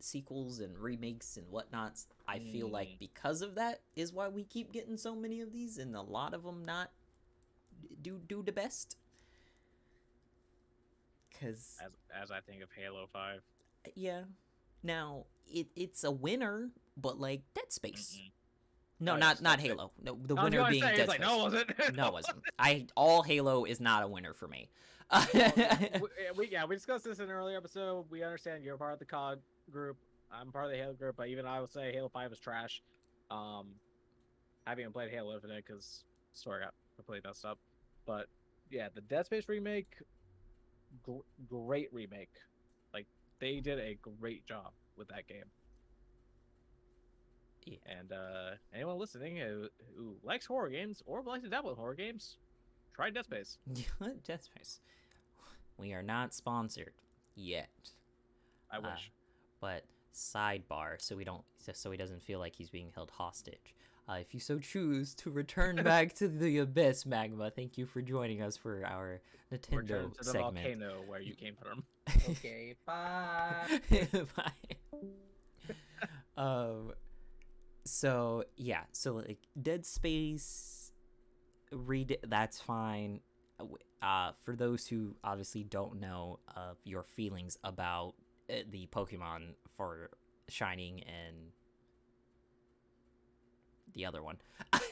[0.05, 2.07] sequels and remakes and whatnots.
[2.27, 2.99] I feel like Mm.
[2.99, 6.33] because of that is why we keep getting so many of these, and a lot
[6.33, 6.91] of them not
[8.01, 8.97] do do the best.
[11.39, 11.91] Cause as
[12.23, 13.41] as I think of Halo Five.
[13.95, 14.23] yeah,
[14.83, 18.17] now it it's a winner, but like Dead Space.
[18.21, 18.31] Mm-mm.
[18.99, 19.91] No, not not Halo.
[20.01, 21.27] No, the winner being say, Dead like, Space.
[21.27, 21.95] no, it wasn't.
[21.95, 22.37] no, it wasn't.
[22.57, 24.69] I all Halo is not a winner for me.
[25.11, 28.05] Well, we, we yeah we discussed this in an earlier episode.
[28.09, 29.39] We understand you're part of the COG
[29.71, 29.97] group.
[30.31, 32.81] I'm part of the Halo group, but even I would say Halo Five is trash.
[33.29, 33.67] Um,
[34.65, 37.59] I haven't even played Halo Infinite because story got completely messed up.
[38.05, 38.27] But
[38.71, 39.95] yeah, the Dead Space remake,
[41.03, 42.33] gr- great remake.
[42.93, 43.07] Like
[43.39, 45.45] they did a great job with that game.
[47.65, 47.77] Yeah.
[47.99, 51.75] And uh, anyone listening who, who likes horror games or would like to dabble in
[51.75, 52.37] horror games,
[52.93, 53.57] try Dead Space.
[54.27, 54.79] Dead Space.
[55.77, 56.93] We are not sponsored
[57.35, 57.69] yet,
[58.71, 59.11] I Uh, wish.
[59.59, 63.73] but sidebar, so we don't, so- so he doesn't feel like he's being held hostage.
[64.07, 68.01] Uh, if you so choose to return back to the abyss, Magma, thank you for
[68.03, 69.19] joining us for our
[69.51, 70.53] Nintendo Return to the segment.
[70.57, 71.83] volcano where you came from.
[72.29, 73.79] Okay, bye.
[74.35, 74.51] Bye.
[76.37, 76.91] um,
[77.85, 80.91] so yeah, so like Dead Space,
[81.71, 83.21] read that's fine.
[83.59, 83.65] Uh,
[84.01, 88.13] Uh, for those who obviously don't know of your feelings about
[88.51, 90.11] uh, the Pokemon for
[90.49, 91.51] Shining and
[93.93, 94.37] the other one,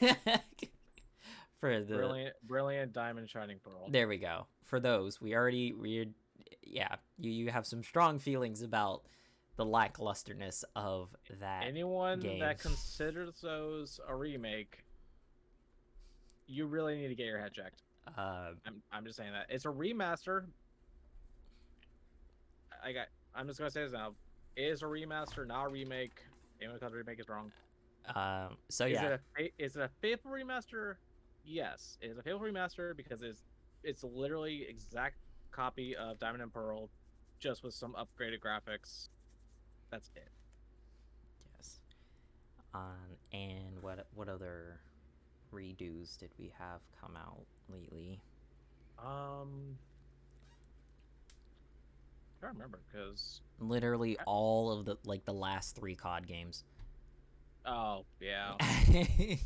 [1.60, 3.88] for the brilliant, brilliant diamond shining pearl.
[3.88, 4.46] there we go.
[4.64, 6.08] For those, we already we
[6.62, 9.02] yeah, you you have some strong feelings about
[9.56, 11.64] the lacklusterness of that.
[11.66, 12.40] Anyone game.
[12.40, 14.84] that considers those a remake,
[16.46, 17.82] you really need to get your head checked.
[18.18, 20.44] Uh, I'm, I'm just saying that it's a remaster.
[22.84, 23.06] I got.
[23.34, 24.12] I'm just gonna say this now.
[24.56, 26.22] It is a remaster, not a remake.
[26.60, 27.50] Anyone it a remake is wrong.
[28.14, 30.96] um, so is yeah, it a is it a faithful remaster?
[31.44, 33.42] Yes, it is a faithful remaster because it's
[33.82, 35.16] it's literally exact
[35.50, 36.90] copy of Diamond and Pearl,
[37.38, 39.08] just with some upgraded graphics.
[39.94, 40.26] That's it.
[41.56, 41.78] yes.
[42.74, 42.96] Um,
[43.32, 44.80] and what what other
[45.54, 48.18] redos did we have come out lately?
[48.98, 49.78] Um,
[52.42, 56.64] I don't remember because Literally all of the like the last three COD games.
[57.64, 58.54] oh yeah,
[58.90, 59.36] yeah,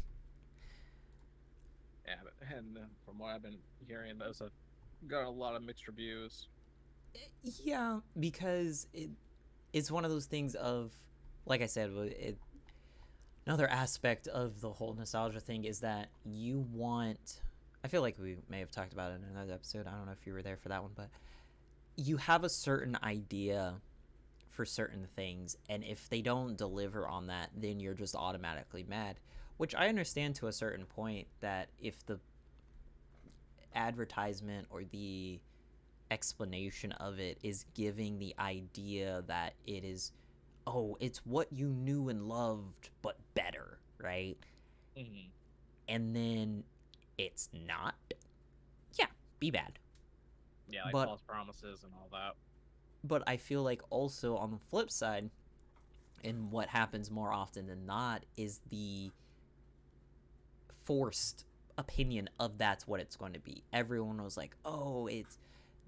[2.57, 4.53] and from what I've been hearing, those have
[5.07, 6.49] got a lot of mixed reviews.
[7.43, 9.11] yeah, because it
[9.79, 10.93] it's one of those things of
[11.47, 12.37] like I said, it
[13.47, 17.41] another aspect of the whole nostalgia thing is that you want
[17.83, 19.87] I feel like we may have talked about it in another episode.
[19.87, 21.09] I don't know if you were there for that one, but
[21.97, 23.77] you have a certain idea
[24.51, 29.21] for certain things and if they don't deliver on that, then you're just automatically mad,
[29.57, 32.19] which I understand to a certain point that if the
[33.75, 35.41] advertisement or the
[36.11, 40.13] explanation of it is giving the idea that it is
[40.67, 44.37] oh it's what you knew and loved but better right
[44.97, 45.27] Mhm.
[45.89, 46.65] and then
[47.19, 47.95] it's not
[48.99, 49.07] yeah
[49.39, 49.79] be bad
[50.71, 52.37] Yeah, like But- false promises and all that.
[53.05, 55.31] but i feel like also on the flip side
[56.25, 59.11] and what happens more often than not is the
[60.85, 61.45] forced
[61.77, 65.39] opinion of that's what it's going to be everyone was like oh it's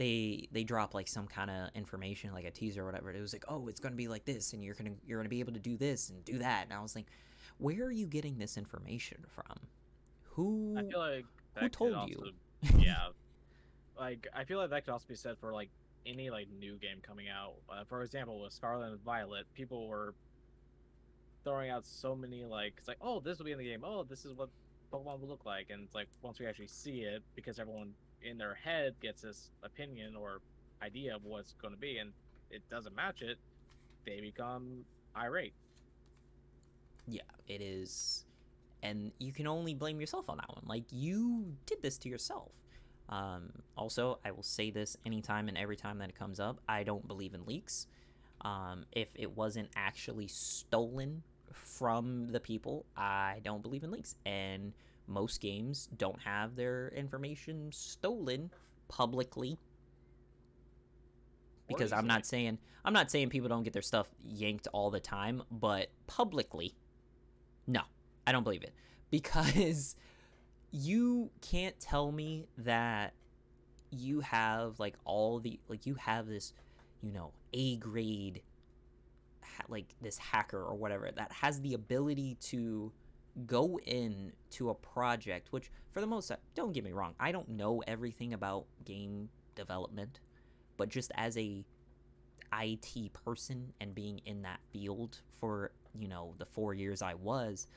[0.01, 3.33] they they drop like some kind of information like a teaser or whatever it was
[3.33, 5.31] like oh it's going to be like this and you're going to you're going to
[5.31, 7.07] be able to do this and do that and i was like
[7.59, 9.61] where are you getting this information from
[10.41, 11.25] who I feel like
[11.57, 12.33] who told also, you?
[12.79, 13.09] yeah,
[13.99, 15.69] like I feel like that could also be said for like
[16.07, 17.55] any like new game coming out.
[17.69, 20.15] Uh, for example, with Scarlet and Violet, people were
[21.45, 23.83] throwing out so many like it's like oh this will be in the game.
[23.85, 24.49] Oh this is what
[24.93, 28.39] Pokemon will look like, and it's like once we actually see it, because everyone in
[28.39, 30.41] their head gets this opinion or
[30.83, 32.13] idea of what's going to be, and
[32.51, 33.39] it doesn't match it,
[34.07, 34.85] they become
[35.17, 35.55] irate.
[37.07, 38.25] yeah it is.
[38.83, 40.63] And you can only blame yourself on that one.
[40.67, 42.53] Like you did this to yourself.
[43.09, 46.85] Um, also i will say this anytime and every time that it comes up i
[46.85, 47.87] don't believe in leaks.
[48.43, 54.15] Um, if it wasn't actually stolen from the people i don't believe in leaks.
[54.25, 54.73] And
[55.11, 58.51] most games don't have their information stolen
[58.89, 59.59] publicly.
[61.69, 65.01] Because I'm not saying I'm not saying people don't get their stuff yanked all the
[65.01, 66.75] time, but publicly,
[67.67, 67.83] no,
[68.27, 68.73] I don't believe it.
[69.11, 69.97] Because
[70.71, 73.13] you can't tell me that
[73.91, 76.53] you have like all the like you have this,
[77.03, 78.43] you know, A grade
[79.43, 82.93] ha- like this hacker or whatever that has the ability to
[83.47, 87.31] go in to a project which for the most part don't get me wrong i
[87.31, 90.21] don't know everything about game development
[90.77, 91.65] but just as a
[92.53, 97.69] IT person and being in that field for, you know, the 4 years I was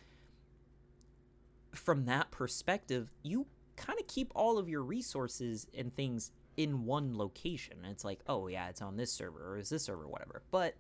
[1.74, 7.18] from that perspective, you kind of keep all of your resources and things in one
[7.18, 7.78] location.
[7.86, 10.44] It's like, oh yeah, it's on this server or is this server whatever.
[10.52, 10.76] But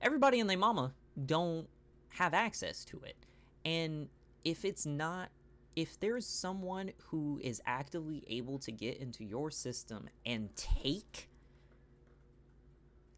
[0.00, 0.94] everybody and their mama
[1.26, 1.68] don't
[2.10, 3.16] have access to it.
[3.68, 4.08] And
[4.44, 5.28] if it's not
[5.76, 11.28] if there's someone who is actively able to get into your system and take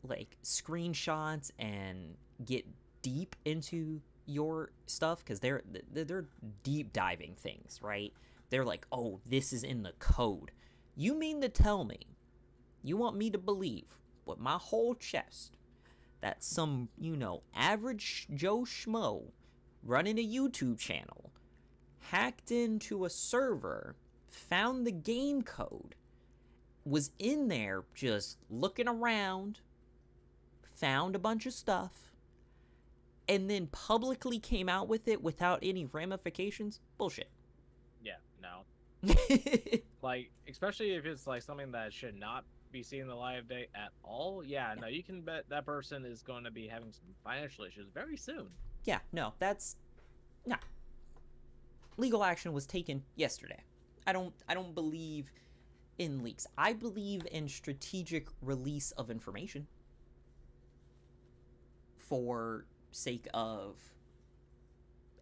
[0.02, 2.66] like screenshots and get
[3.00, 6.26] deep into your stuff because they're they're
[6.64, 8.12] deep diving things right?
[8.50, 10.50] They're like oh this is in the code.
[10.96, 12.00] You mean to tell me
[12.82, 13.86] you want me to believe
[14.26, 15.56] with my whole chest
[16.20, 19.30] that some you know average joe schmo
[19.82, 21.30] running a youtube channel
[22.10, 23.94] hacked into a server,
[24.28, 25.94] found the game code,
[26.84, 29.60] was in there just looking around,
[30.74, 32.12] found a bunch of stuff,
[33.28, 36.80] and then publicly came out with it without any ramifications?
[36.98, 37.30] Bullshit.
[38.02, 38.64] Yeah, no.
[40.02, 43.68] Like, especially if it's like something that should not be seen the light of day
[43.74, 44.42] at all.
[44.42, 47.88] Yeah, no, you can bet that person is going to be having some financial issues
[47.92, 48.46] very soon.
[48.84, 49.76] Yeah, no, that's
[50.46, 50.56] no.
[51.96, 53.62] Legal action was taken yesterday.
[54.06, 55.30] I don't I don't believe
[55.98, 56.46] in leaks.
[56.56, 59.66] I believe in strategic release of information
[61.96, 63.76] for sake of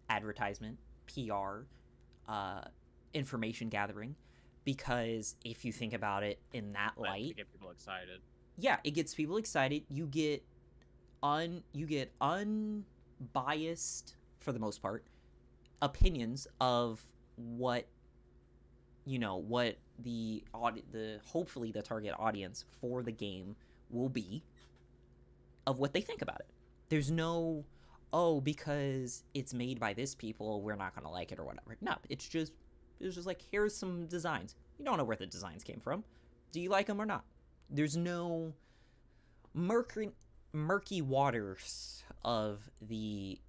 [0.09, 1.65] advertisement, PR,
[2.27, 2.61] uh,
[3.13, 4.15] information gathering.
[4.65, 8.21] Because if you think about it in that But light, get people excited.
[8.57, 9.83] yeah, it gets people excited.
[9.89, 10.43] You get
[11.23, 12.13] un you get
[13.19, 15.03] unbiased for the most part
[15.81, 17.01] opinions of
[17.35, 17.85] what
[19.05, 23.55] you know what the audi- the hopefully the target audience for the game
[23.89, 24.43] will be
[25.65, 26.47] of what they think about it.
[26.89, 27.65] There's no
[28.11, 31.77] oh because it's made by this people we're not going to like it or whatever.
[31.81, 32.53] No, it's just
[32.99, 34.55] it's just like here's some designs.
[34.77, 36.03] You don't know where the designs came from.
[36.51, 37.23] Do you like them or not?
[37.69, 38.53] There's no
[39.53, 40.09] murky
[40.53, 43.39] murky waters of the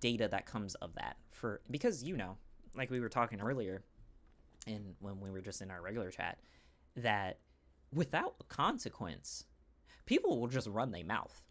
[0.00, 2.36] data that comes of that for because you know
[2.74, 3.82] like we were talking earlier
[4.66, 6.38] and when we were just in our regular chat
[6.96, 7.38] that
[7.92, 9.44] without a consequence
[10.06, 11.42] people will just run their mouth.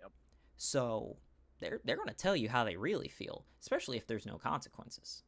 [0.00, 0.12] Yep.
[0.56, 1.16] so
[1.60, 5.22] they're they're going to tell you how they really feel especially if there's no consequences.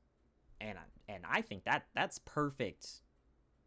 [0.61, 2.87] And I, and I think that that's perfect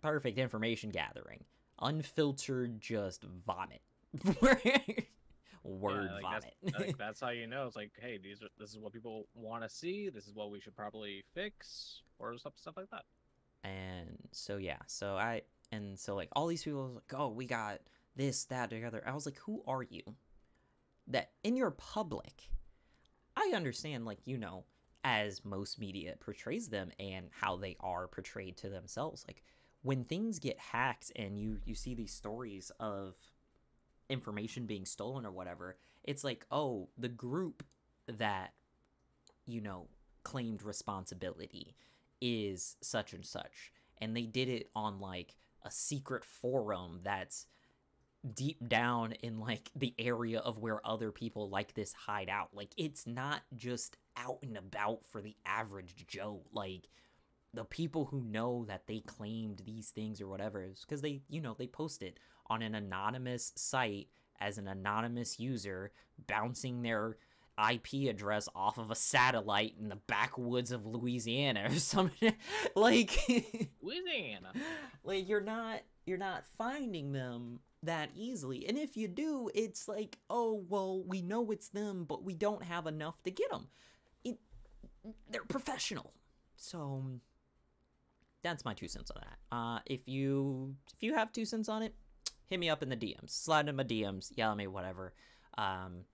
[0.02, 1.46] perfect information gathering.
[1.82, 3.82] Unfiltered just vomit
[5.64, 7.68] word yeah, like vomit That's, like, that's how you know.
[7.68, 10.10] It's like, hey, these are this is what people want to see.
[10.10, 13.04] This is what we should probably fix, or stuff stuff like that.
[13.64, 15.42] and so yeah so i
[15.72, 17.80] and so like all these people like oh we got
[18.16, 20.02] this that together i was like who are you
[21.08, 22.50] that in your public
[23.36, 24.64] i understand like you know
[25.04, 29.44] as most media portrays them and how they are portrayed to themselves like
[29.82, 33.16] when things get hacked and you you see these stories of
[34.10, 37.64] information being stolen or whatever it's like oh the group
[38.08, 38.54] that
[39.46, 39.88] you know
[40.24, 41.76] claimed responsibility
[42.22, 43.72] is such and such.
[44.00, 47.46] And they did it on like a secret forum that's
[48.34, 52.50] deep down in like the area of where other people like this hide out.
[52.54, 56.42] Like it's not just out and about for the average joe.
[56.52, 56.90] Like
[57.54, 61.42] the people who know that they claimed these things or whatever is because they you
[61.42, 64.08] know they post it on an anonymous site
[64.40, 65.92] as an anonymous user
[66.28, 67.18] bouncing their
[67.72, 72.34] IP address off of a satellite in the backwoods of Louisiana or something
[72.76, 73.20] like
[73.82, 74.54] Louisiana.
[75.04, 78.68] like you're not you're not finding them that easily.
[78.68, 82.64] And if you do it's like oh well we know it's them but we don't
[82.64, 83.68] have enough to get them
[84.24, 84.38] it,
[85.30, 86.14] they're professional.
[86.56, 87.04] So
[88.42, 89.56] that's my two cents on that.
[89.56, 91.94] Uh if you if you have two cents on it
[92.50, 95.14] hit me up in the dms slide in my dms yell at me whatever
[95.58, 96.06] um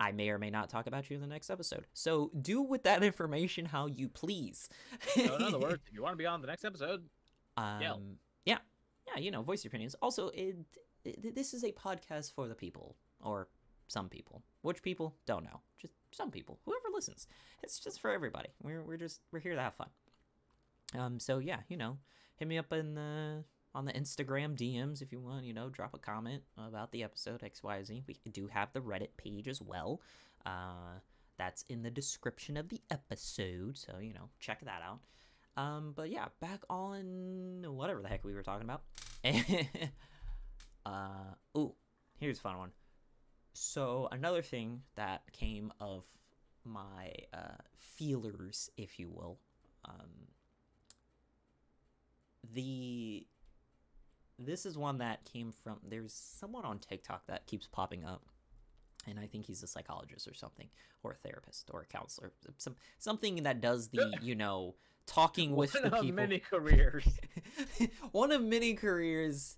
[0.00, 1.88] I may or may not talk about you in the next episode.
[1.92, 4.68] So do with that information how you please.
[5.12, 7.02] So in other words, if you want to be on the next episode,
[7.56, 8.00] Um, Yell.
[8.44, 8.58] yeah,
[9.08, 9.96] yeah, you know, voice your opinions.
[10.00, 10.54] Also, it
[11.04, 13.48] th- this is a podcast for the people or
[13.88, 14.44] some people.
[14.62, 15.16] Which people?
[15.26, 15.62] Don't know.
[15.80, 16.60] Just some people.
[16.64, 17.26] Whoever listens.
[17.64, 18.50] It's just for everybody.
[18.62, 19.88] We're we're just we're here to have fun.
[20.96, 21.98] Um so yeah, you know,
[22.36, 23.42] hit me up in the
[23.78, 27.42] on the Instagram DMs if you want, you know, drop a comment about the episode
[27.42, 28.02] XYZ.
[28.08, 30.00] We do have the Reddit page as well.
[30.44, 30.98] Uh
[31.38, 34.98] that's in the description of the episode, so you know, check that out.
[35.56, 38.82] Um, but yeah, back on whatever the heck we were talking about.
[40.84, 41.74] uh, ooh,
[42.18, 42.70] here's a fun one.
[43.52, 46.02] So another thing that came of
[46.64, 49.38] my uh, feelers, if you will,
[49.84, 50.26] um,
[52.52, 53.24] the
[54.38, 58.22] this is one that came from there's someone on TikTok that keeps popping up
[59.06, 60.68] and I think he's a psychologist or something,
[61.02, 64.74] or a therapist, or a counselor, some something that does the you know
[65.06, 66.16] talking with One the of people.
[66.16, 67.08] many careers.
[68.12, 69.56] one of many careers,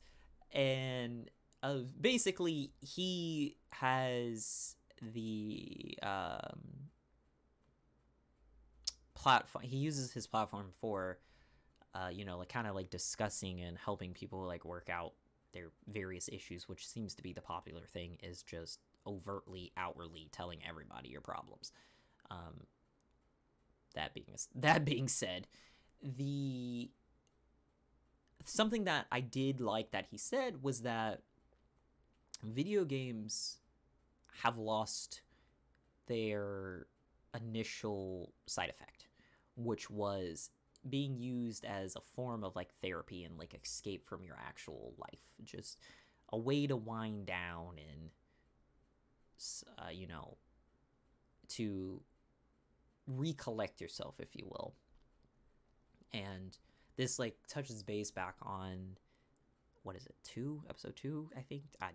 [0.53, 1.29] and
[1.63, 6.61] uh, basically he has the um,
[9.15, 9.65] platform.
[9.65, 11.19] He uses his platform for,
[11.95, 15.13] uh, you know, like kind of like discussing and helping people like work out
[15.53, 18.19] their various issues, which seems to be the popular thing.
[18.23, 21.73] Is just overtly, outwardly telling everybody your problems.
[22.31, 22.67] Um,
[23.95, 25.47] that being that being said,
[26.03, 26.91] the
[28.45, 31.23] something that I did like that he said was that
[32.43, 33.59] video games
[34.43, 35.23] have lost
[36.07, 36.87] their
[37.39, 39.07] initial side effect,
[39.57, 40.51] which was
[40.89, 45.21] being used as a form of like therapy and like escape from your actual life,
[45.45, 45.79] just
[46.33, 48.11] a way to wind down and
[49.79, 50.37] uh, you know
[51.49, 52.01] to
[53.07, 54.75] recollect yourself, if you will.
[56.13, 56.57] And
[56.97, 58.97] this like touches base back on
[59.83, 60.63] what is it two?
[60.69, 61.63] Episode two i think?
[61.81, 61.89] I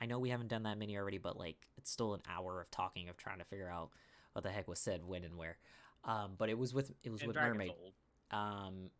[0.00, 2.70] i know we haven't done that many already but like it's still an hour of
[2.70, 3.90] talking of trying to figure out
[4.32, 5.56] what the heck was said when and where.
[6.04, 7.70] Um but it was with it was And with Dragon's mermaid.
[7.80, 7.92] old.
[8.30, 8.90] Um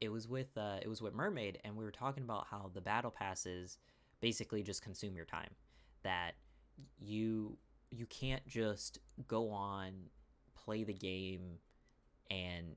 [0.00, 2.80] it was with uh it was with mermaid and we were talking about how the
[2.80, 3.78] battle passes
[4.20, 5.50] basically just consume your time.
[6.02, 6.32] That
[6.98, 7.56] you
[7.90, 9.92] you can't just go on
[10.54, 11.58] play the game
[12.30, 12.76] and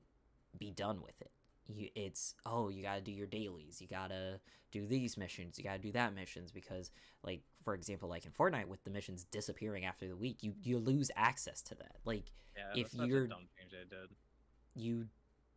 [0.58, 1.30] be done with it.
[1.68, 3.80] You it's oh you got to do your dailies.
[3.80, 4.40] You got to
[4.72, 5.58] do these missions.
[5.58, 6.90] You got to do that missions because
[7.22, 10.78] like for example like in Fortnite with the missions disappearing after the week you you
[10.78, 11.96] lose access to that.
[12.04, 14.08] Like Yeah, if you're- a dumb change they did.
[14.74, 15.06] You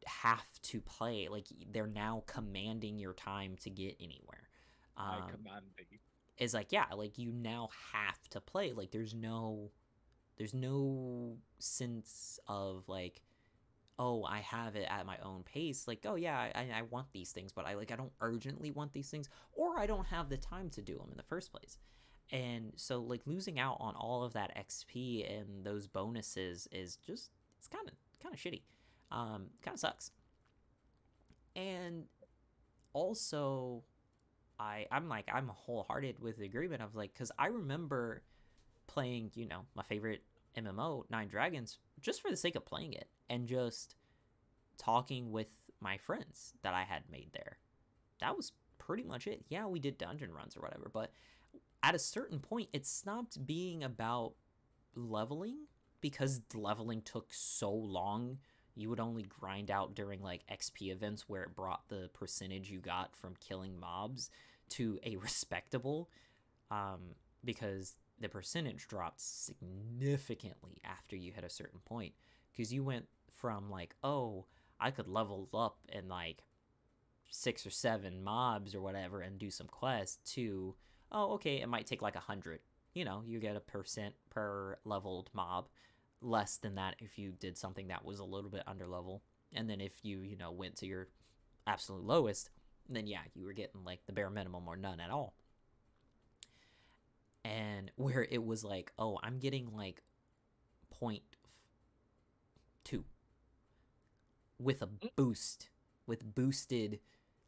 [0.06, 4.50] have to play like they're now commanding your time to get anywhere.
[4.98, 6.00] I um, command thee.
[6.38, 8.74] is like yeah like you now have to play.
[8.74, 9.72] Like there's no
[10.38, 13.22] there's no sense of like
[13.98, 15.88] oh i have it at my own pace.
[15.88, 18.94] Like oh yeah I, I want these things but i like i don't urgently want
[18.94, 21.80] these things or i don't have the time to do them in the first place.
[22.32, 27.32] And so like losing out on all of that xp and those bonuses is just
[27.58, 28.62] it's kind of kind of shitty
[29.16, 30.12] um kind of sucks
[31.56, 32.06] and
[32.94, 33.84] also
[34.60, 38.24] I I'm like I'm wholehearted with the agreement of like because I remember
[38.88, 40.24] playing you know my favorite
[40.58, 43.96] MMO Nine Dragons just for the sake of playing it and just
[44.78, 45.48] talking with
[45.82, 47.58] my friends that I had made there.
[48.22, 49.44] That was pretty much it.
[49.50, 51.12] Yeah, we did dungeon runs or whatever, but
[51.84, 54.34] at a certain point it stopped being about
[54.96, 55.66] leveling
[56.02, 58.38] because leveling took so long
[58.76, 62.80] you would only grind out during like XP events where it brought the percentage you
[62.80, 64.30] got from killing mobs
[64.70, 66.10] to a respectable
[66.72, 72.14] um, because the percentage dropped significantly after you hit a certain point.
[72.52, 74.46] Because you went from like oh
[74.80, 76.44] I could level up in like
[77.30, 80.76] six or seven mobs or whatever and do some quests to
[81.12, 82.60] oh okay it might take like a hundred.
[82.94, 85.68] You know you get a percent per leveled mob
[86.22, 89.22] less than that if you did something that was a little bit under level.
[89.54, 91.08] And then if you you know went to your
[91.68, 92.50] absolute lowest
[92.88, 95.34] then yeah you were getting like the bare minimum or none at all.
[97.44, 100.02] And where it was like oh i'm getting like
[100.90, 101.24] point
[102.84, 103.04] two
[104.60, 105.70] with a boost
[106.08, 107.00] with boosted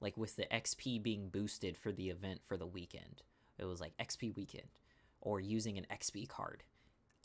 [0.01, 3.23] like with the xp being boosted for the event for the weekend.
[3.57, 4.67] It was like xp weekend
[5.21, 6.63] or using an xp card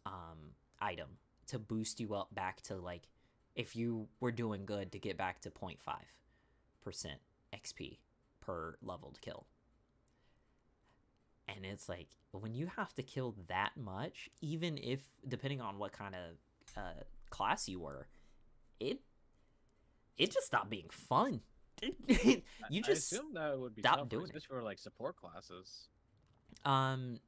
[0.07, 1.09] um item
[1.53, 3.09] to boost you up back to like
[3.55, 5.77] if you were doing good to get back to 0.5%
[7.55, 7.99] XP
[8.41, 9.47] per leveled kill.
[11.49, 15.93] And it's like when you have to kill that much, even if depending on what
[15.93, 16.37] kind of
[16.77, 18.07] uh, class you were,
[18.81, 19.01] it
[20.17, 21.41] it just stopped being fun.
[22.09, 24.43] you just I assume that would be stop doing it.
[24.45, 25.89] for like support classes.
[26.65, 27.19] Um,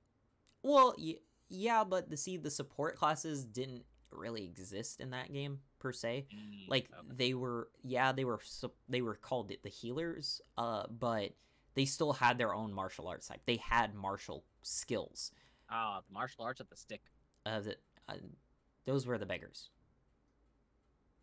[0.62, 1.18] well, y-
[1.48, 3.84] yeah, but the see the support classes didn't
[4.16, 6.26] really exist in that game per se.
[6.34, 7.08] Mm, Like okay.
[7.16, 8.40] they were, yeah, they were
[8.88, 11.32] they were called the healers, uh, but
[11.74, 13.40] they still had their own martial arts type.
[13.46, 15.32] They had martial skills.
[15.70, 17.02] ah, the martial arts of the stick.
[17.46, 18.14] Uh, that uh,
[18.84, 19.70] those were the beggars.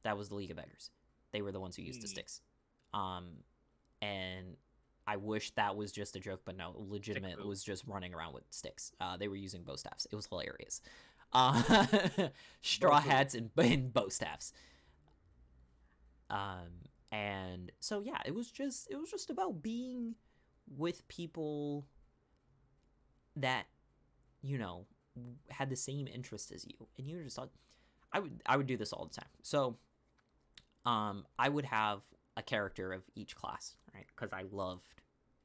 [0.04, 0.90] That was the League of Beggars.
[1.32, 2.12] They were the ones who used the Hmm.
[2.12, 2.42] sticks.
[2.94, 3.44] Um,
[4.02, 4.58] and
[5.08, 8.44] I wish that was just a joke, but no, legitimate was just running around with
[8.50, 8.92] sticks.
[9.00, 10.06] Uh, they were using bo staffs.
[10.12, 10.82] It was hilarious.
[11.34, 11.88] Uh,
[12.62, 14.54] straw hats and, and bo staffs.
[16.30, 20.16] Um, and so yeah, it was just it was just about being
[20.78, 21.86] with people
[23.36, 23.66] that
[24.42, 24.86] you know
[25.50, 27.50] had the same interest as you, and you were just like,
[28.14, 29.30] I would I would do this all the time.
[29.42, 29.78] So,
[30.86, 32.02] um, I would have
[32.38, 34.06] a character of each class, right?
[34.16, 35.02] Because I loved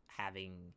[0.07, 0.73] having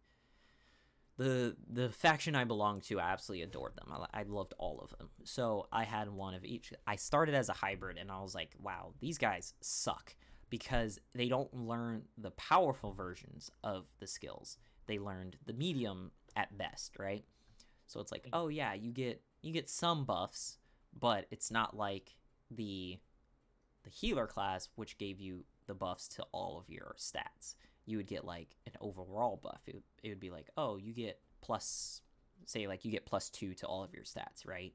[1.19, 2.99] the the faction I belonged to.
[2.99, 3.91] I absolutely adored them.
[3.91, 5.09] I, I loved all of them.
[5.25, 6.71] So I had one of each.
[6.87, 10.15] I started as a hybrid, and I was like, wow, these guys suck
[10.49, 14.57] because they don't learn the powerful versions of the skills.
[14.87, 17.25] They learned the medium at best, right?
[17.85, 20.57] So it's like, oh yeah, you get you get some buffs,
[20.97, 22.15] but it's not like
[22.49, 22.97] the
[23.83, 27.55] the healer class, which gave you the buffs to all of your stats.
[27.89, 29.61] You would get like an overall buff.
[29.65, 32.01] It would, it would be like, oh, you get plus,
[32.45, 34.73] say, like you get plus two to all of your stats, right?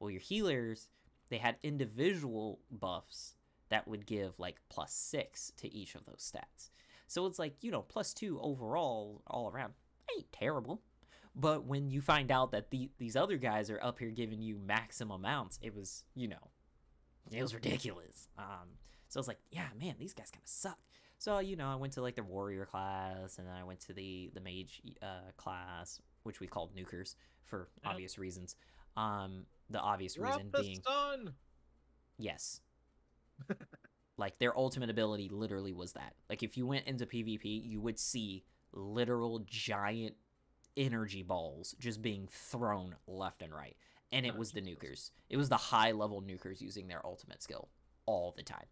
[0.00, 0.88] Well, your healers,
[1.28, 3.34] they had individual buffs
[3.68, 6.70] that would give like plus six to each of those stats.
[7.06, 9.74] So it's like, you know, plus two overall, all around.
[10.16, 10.80] Ain't terrible.
[11.36, 14.56] But when you find out that the, these other guys are up here giving you
[14.56, 16.50] maximum amounts, it was, you know,
[17.30, 18.28] it was ridiculous.
[18.38, 20.78] Um, so I was like, yeah, man, these guys kind of suck.
[21.24, 23.94] So you know, I went to like the warrior class, and then I went to
[23.94, 27.14] the the mage uh, class, which we called nukers
[27.44, 28.56] for obvious reasons.
[28.96, 31.34] Um, the obvious Drop reason the being stun.
[32.18, 32.60] yes,
[34.18, 36.14] like their ultimate ability literally was that.
[36.28, 40.16] Like if you went into PvP, you would see literal giant
[40.76, 43.76] energy balls just being thrown left and right.
[44.12, 45.10] And it Oh, was the nukers.
[45.30, 47.70] It was the high level nukers using their ultimate skill
[48.06, 48.66] all the time.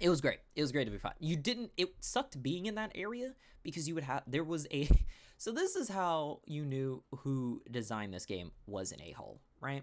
[0.00, 0.38] It was great.
[0.56, 1.12] It was great to be fun.
[1.18, 4.88] You didn't it sucked being in that area because you would have there was a
[5.38, 9.82] so this is how you knew who designed this game was an a-hole, right?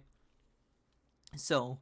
[1.36, 1.80] So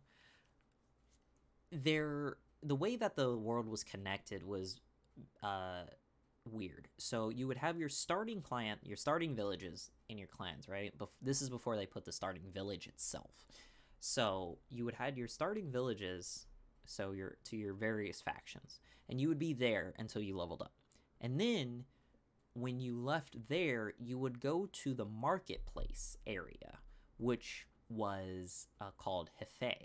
[1.72, 4.80] there the way that the world was connected was
[5.44, 5.84] uh
[6.46, 6.88] weird.
[6.98, 10.98] So you would have your starting client, your starting villages in your clans, right?
[10.98, 13.46] Bef- this is before they put the starting village itself.
[14.00, 16.46] So you would have your starting villages,
[16.88, 20.74] so your to your various factions, and you would be there until you leveled up.
[21.22, 21.86] And then
[22.54, 26.80] when you left there, you would go to the marketplace area,
[27.18, 29.76] which was uh, called Hefe.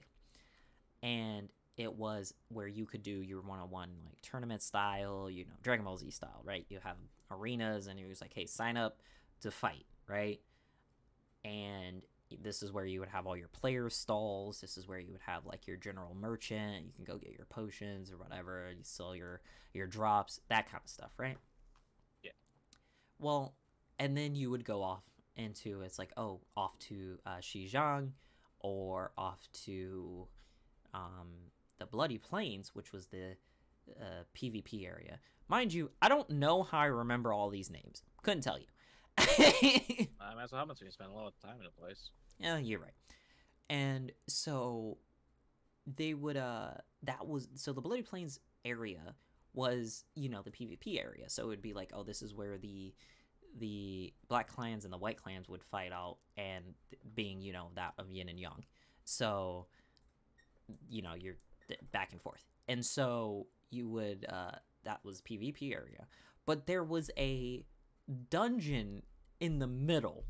[1.03, 5.85] And it was where you could do your one-on-one like tournament style, you know, Dragon
[5.85, 6.65] Ball Z style, right?
[6.69, 6.97] You have
[7.31, 9.01] arenas, and it was like, hey, sign up
[9.41, 10.41] to fight, right?
[11.45, 12.03] And
[12.41, 14.61] this is where you would have all your player stalls.
[14.61, 16.87] This is where you would have like your general merchant.
[16.87, 18.71] You can go get your potions or whatever.
[18.77, 19.41] You sell your
[19.73, 21.37] your drops, that kind of stuff, right?
[22.23, 22.33] Yeah.
[23.19, 23.55] Well,
[23.99, 25.03] and then you would go off
[25.37, 28.11] into it's like oh off to uh, Xizang
[28.61, 30.27] or off to
[30.95, 33.37] um, the Bloody Plains, which was the
[34.01, 35.19] uh, PvP area.
[35.49, 38.03] Mind you, I don't know how I remember all these names.
[38.23, 38.67] Couldn't tell you.
[40.23, 42.11] Um, that's what happens when you spend a lot of time in a place.
[42.39, 42.95] Yeah, you're right.
[43.71, 44.99] And so
[45.87, 46.73] they would uh
[47.03, 49.15] that was so the Bloody Plains area
[49.55, 51.29] was, you know, the PvP area.
[51.29, 52.95] So it would be like, oh, this is where the
[53.59, 56.65] the black clans and the white clans would fight out and
[57.15, 58.65] being, you know, that of yin and yang.
[59.05, 59.67] So
[60.89, 61.37] you know, you're
[61.93, 62.45] back and forth.
[62.69, 64.53] And so you would uh
[64.85, 66.07] that was PvP area.
[66.47, 67.65] But there was a
[68.31, 69.03] dungeon
[69.41, 70.25] in the middle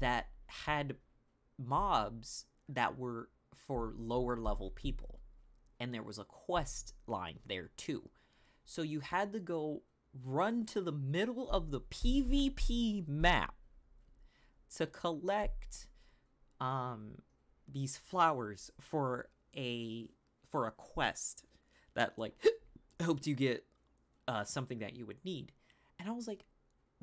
[0.00, 0.96] that had
[1.58, 3.28] mobs that were
[3.66, 5.20] for lower level people.
[5.80, 8.10] And there was a quest line there too.
[8.64, 9.82] So you had to go
[10.24, 13.54] run to the middle of the pvp map
[14.76, 15.86] to collect
[16.60, 17.12] um
[17.66, 20.06] these flowers for a
[20.50, 21.46] for a quest
[21.94, 22.34] that like
[23.02, 23.64] hoped you get
[24.28, 25.52] uh something that you would need.
[25.98, 26.44] And i was like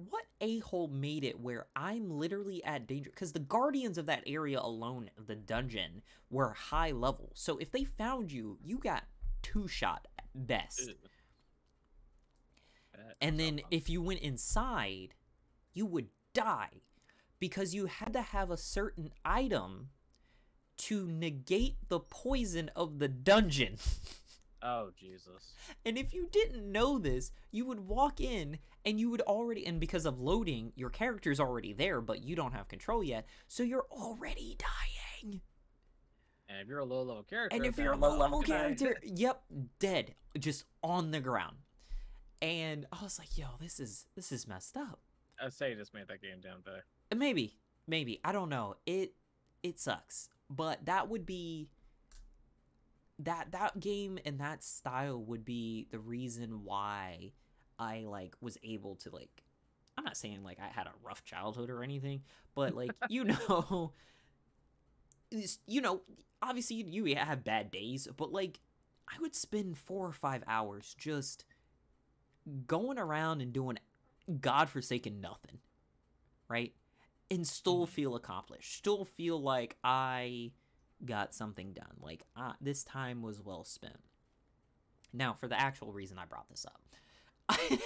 [0.10, 3.10] what a hole made it where I'm literally at danger?
[3.10, 7.32] Because the guardians of that area alone, the dungeon, were high level.
[7.34, 9.04] So if they found you, you got
[9.41, 10.91] two shot at best,
[13.22, 15.16] And then if you went inside,
[15.74, 16.82] you would die
[17.39, 19.89] because you had to have a certain item
[20.78, 23.78] to negate the poison of the dungeon.
[24.62, 25.53] Oh Jesus.
[25.86, 29.80] And if you didn't know this, you would walk in and you would already, and
[29.80, 33.86] because of loading, your character's already there, but you don't have control yet, so you're
[33.91, 35.41] already dying.
[36.49, 39.43] And if you're a low level character, And if you're a low level character, yep,
[39.80, 41.57] dead, just on the ground.
[42.41, 44.99] And I was like, yo, this is this is messed up.
[45.41, 46.86] I say just made that game down there.
[47.16, 48.76] Maybe, maybe I don't know.
[48.86, 49.14] It
[49.62, 51.70] it sucks, but that would be
[53.20, 57.32] that that game and that style would be the reason why
[57.78, 59.43] I like was able to like.
[59.97, 62.24] I'm not saying like I had a rough childhood or anything,
[62.55, 63.93] but like you know,
[65.67, 66.01] you know,
[66.41, 68.59] obviously you, you have bad days, but like
[69.07, 71.45] I would spend four or five hours just
[72.67, 73.78] going around and doing
[74.41, 75.59] godforsaken nothing,
[76.49, 76.74] right?
[77.32, 77.89] And still Mhm.
[77.89, 80.51] feel accomplished, still feel like I
[81.06, 81.95] got something done.
[82.02, 84.00] Like uh, this time was well spent.
[85.14, 86.82] Now, for the actual reason I brought this up,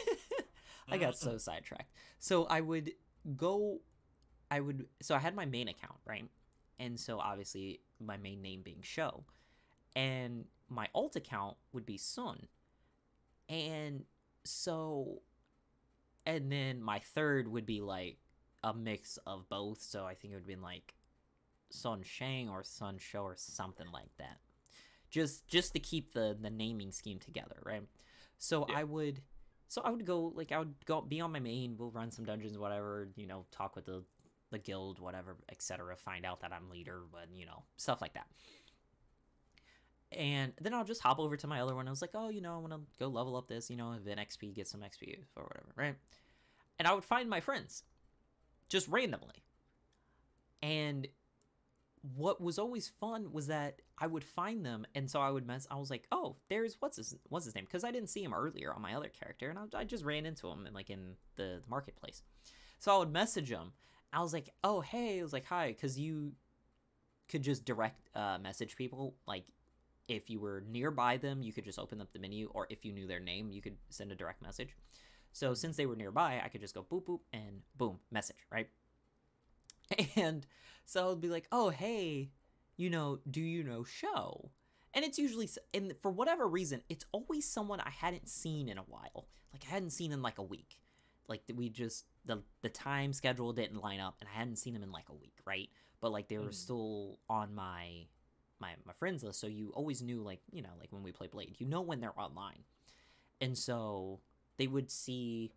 [0.89, 1.91] I got so sidetracked.
[2.19, 2.91] So I would
[3.37, 3.79] go,
[4.51, 6.25] I would, so I had my main account, right?
[6.79, 9.23] And so obviously my main name being Show,
[9.95, 12.47] and my alt account would be Sun.
[13.47, 14.03] And
[14.43, 15.21] so,
[16.25, 18.17] and then my third would be like
[18.63, 19.81] a mix of both.
[19.81, 20.93] So I think it would have been like
[21.73, 24.37] Sun Shang or Sun Show or something like that.
[25.09, 27.83] Just just to keep the the naming scheme together, right?
[28.37, 28.79] So Yeah.
[28.79, 29.21] I would
[29.67, 32.25] so I would go like I would go be on my main, we'll run some
[32.25, 34.03] dungeons, whatever, you know, talk with the
[34.51, 35.95] the guild, whatever, etc.
[35.97, 38.27] Find out that I'm leader, but you know, stuff like that.
[40.11, 41.87] And then I'll just hop over to my other one.
[41.87, 43.93] I was like, oh, you know, I want to go level up this, you know,
[43.93, 45.95] event XP, get some XP or whatever, right?
[46.77, 47.83] And I would find my friends
[48.69, 49.43] just randomly.
[50.61, 51.07] And
[52.03, 55.65] what was always fun was that I would find them, and so I would mess.
[55.71, 58.33] I was like, "Oh, there's what's his what's his name?" Because I didn't see him
[58.33, 61.15] earlier on my other character, and I, I just ran into him in like in
[61.37, 62.21] the marketplace.
[62.79, 63.71] So I would message him.
[64.11, 66.33] I was like, "Oh, hey," I was like, "Hi," because you
[67.29, 69.15] could just direct uh, message people.
[69.25, 69.45] Like,
[70.09, 72.91] if you were nearby them, you could just open up the menu, or if you
[72.91, 74.75] knew their name, you could send a direct message.
[75.31, 78.67] So since they were nearby, I could just go boop boop and boom message right.
[80.15, 80.45] And
[80.85, 82.31] so I'll be like, oh hey,
[82.77, 84.51] you know, do you know show?
[84.93, 88.83] And it's usually and for whatever reason, it's always someone I hadn't seen in a
[88.83, 89.27] while.
[89.53, 90.79] Like I hadn't seen in like a week.
[91.27, 94.83] Like we just the the time schedule didn't line up, and I hadn't seen them
[94.83, 95.69] in like a week, right?
[96.01, 96.53] But like they were Mm.
[96.53, 98.07] still on my
[98.59, 101.27] my my friends list, so you always knew like you know like when we play
[101.27, 102.63] Blade, you know when they're online,
[103.41, 104.19] and so
[104.57, 105.51] they would see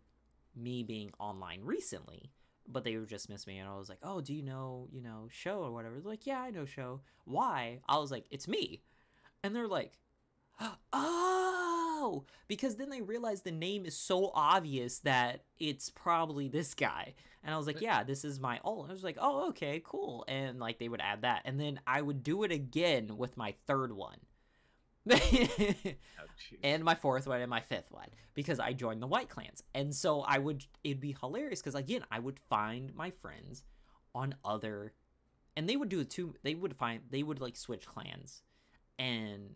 [0.55, 2.31] me being online recently,
[2.67, 5.01] but they would just miss me, and I was like, oh, do you know you
[5.01, 5.95] know show or whatever?
[5.99, 7.01] They're like, yeah, I know show.
[7.25, 7.79] Why?
[7.87, 8.81] I was like, it's me,
[9.43, 9.97] and they're like,
[10.93, 17.13] oh, because then they realize the name is so obvious that it's probably this guy.
[17.43, 18.87] And I was like, yeah, this is my alt.
[18.89, 20.25] I was like, oh, okay, cool.
[20.27, 21.43] And like they would add that.
[21.45, 24.17] And then I would do it again with my third one.
[26.19, 26.25] Oh,
[26.63, 29.63] and my fourth one and my fifth one because I joined the White Clans.
[29.73, 33.63] And so I would it'd be hilarious because again, I would find my friends
[34.15, 34.93] on other
[35.55, 38.43] and they would do it too they would find they would like switch clans
[38.99, 39.55] and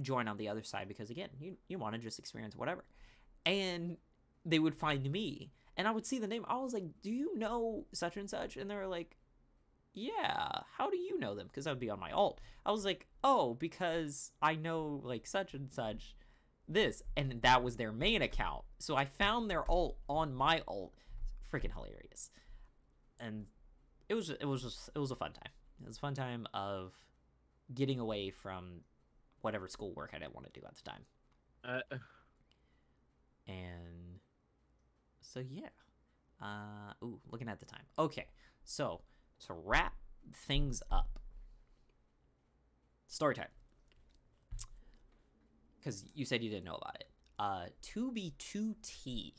[0.00, 2.84] join on the other side because again, you you want to just experience whatever.
[3.46, 3.96] And
[4.44, 6.44] they would find me and I would see the name.
[6.48, 9.16] I was like, "Do you know such and such?" And they were like,
[9.94, 12.40] "Yeah, how do you know them?" Because I would be on my alt.
[12.64, 16.14] I was like, "Oh, because I know like such and such
[16.68, 18.64] this." And that was their main account.
[18.78, 20.94] So I found their alt on my alt.
[21.52, 22.30] Freaking hilarious.
[23.20, 23.46] And
[24.08, 25.52] it was it was just it was a fun time.
[25.82, 26.92] It was a fun time of
[27.74, 28.80] getting away from
[29.40, 31.04] whatever schoolwork I didn't want to do at the time.
[31.64, 31.96] Uh,
[33.46, 34.20] And
[35.20, 35.68] so yeah.
[36.40, 37.84] Uh ooh, looking at the time.
[37.98, 38.26] Okay.
[38.64, 39.00] So,
[39.46, 39.94] to wrap
[40.34, 41.18] things up.
[43.06, 43.48] Story time.
[45.82, 47.10] Cuz you said you didn't know about it.
[47.38, 49.34] Uh 2B2T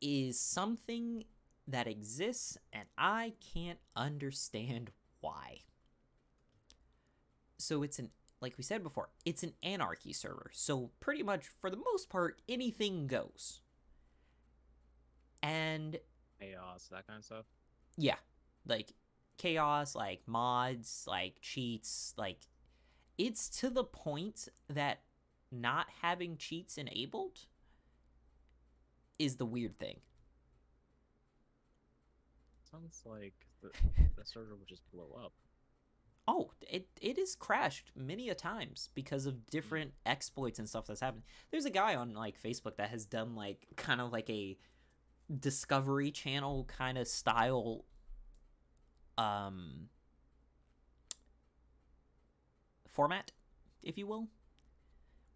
[0.00, 1.24] is something
[1.68, 4.90] that exists and I can't understand
[5.20, 5.60] why.
[7.58, 10.50] So it's an like we said before, it's an anarchy server.
[10.52, 13.60] So pretty much for the most part anything goes.
[15.42, 15.98] And
[16.38, 17.46] chaos, that kind of stuff.
[18.00, 18.16] Yeah,
[18.66, 18.92] like
[19.36, 22.38] chaos, like mods, like cheats, like
[23.18, 25.00] it's to the point that
[25.52, 27.46] not having cheats enabled
[29.18, 29.98] is the weird thing.
[32.70, 33.70] Sounds like the,
[34.16, 35.32] the server would just blow up.
[36.26, 39.40] Oh, it it is crashed many a times because of hmm.
[39.50, 41.24] different exploits and stuff that's happened.
[41.50, 44.56] There's a guy on like Facebook that has done like kind of like a
[45.38, 47.84] Discovery Channel kind of style
[49.20, 49.88] um
[52.88, 53.32] format,
[53.82, 54.28] if you will,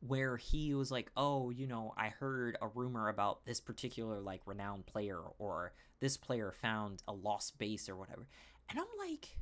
[0.00, 4.40] where he was like, "Oh, you know, I heard a rumor about this particular like
[4.46, 8.26] renowned player or this player found a lost base or whatever."
[8.70, 9.36] And I'm like,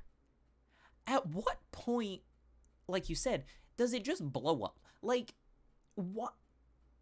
[1.07, 2.23] at what point
[2.89, 3.45] like you said,
[3.77, 4.79] does it just blow up?
[5.03, 5.35] Like
[5.95, 6.35] what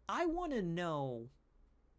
[0.07, 1.29] I want to know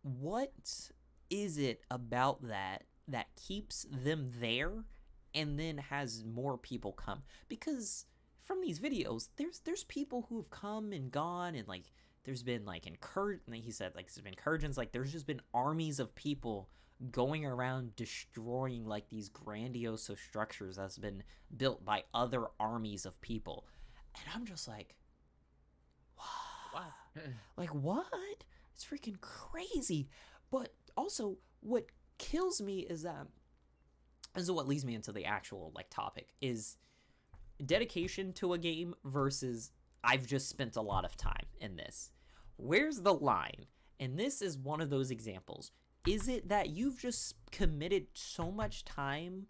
[0.03, 0.91] what
[1.31, 4.85] is it about that that keeps them there
[5.35, 7.23] and then has more people come.
[7.49, 8.07] Because
[8.43, 11.85] from these videos there's there's people who have come and gone and like
[12.25, 15.41] there's been like incur and he said like there's been incursions like there's just been
[15.55, 16.69] armies of people
[17.13, 21.23] going around destroying like these grandiose structures that's been
[21.57, 23.65] built by other armies of people.
[24.15, 24.97] And i'm just like
[26.75, 26.93] Wow.
[27.57, 28.45] like what?
[28.75, 30.09] It's freaking crazy.
[30.51, 31.87] But also what
[32.19, 33.27] kills me is that
[34.35, 36.77] this is what leads me into the actual like topic is
[37.65, 39.73] dedication to a game versus
[40.03, 42.11] I've just spent a lot of time in this.
[42.57, 43.67] Where's the line?
[44.01, 45.71] And this is one of those examples.
[46.07, 49.47] Is it that you've just committed so much time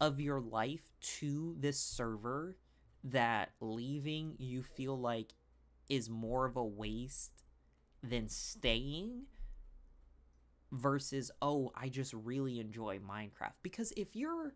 [0.00, 2.56] of your life to this server
[3.02, 5.34] that leaving you feel like
[5.90, 7.44] is more of a waste
[8.02, 9.24] than staying?
[10.74, 14.54] Versus oh i just really enjoy minecraft because if you're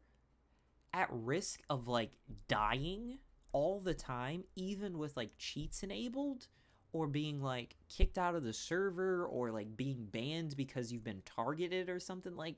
[0.92, 2.12] at risk of like
[2.48, 3.18] dying
[3.52, 6.48] all the time even with like cheats enabled
[6.92, 11.22] or being like kicked out of the server or like being banned because you've been
[11.24, 12.56] targeted or something like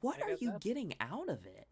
[0.00, 0.60] what are you that.
[0.60, 1.68] getting out of it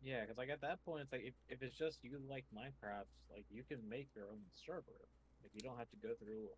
[0.00, 3.10] Yeah, because like at that point, it's like if, if it's just you like Minecraft,
[3.30, 5.08] like you can make your own server.
[5.42, 6.48] Like you don't have to go through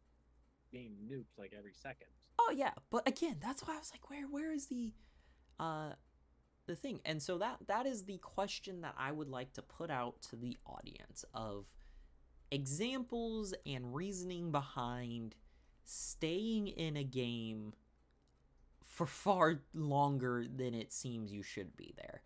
[0.71, 2.09] being nuked like every second.
[2.39, 4.93] Oh yeah, but again, that's why I was like, where where is the
[5.59, 5.91] uh
[6.67, 7.01] the thing?
[7.05, 10.37] And so that that is the question that I would like to put out to
[10.37, 11.67] the audience of
[12.51, 15.35] examples and reasoning behind
[15.85, 17.73] staying in a game
[18.83, 22.23] for far longer than it seems you should be there.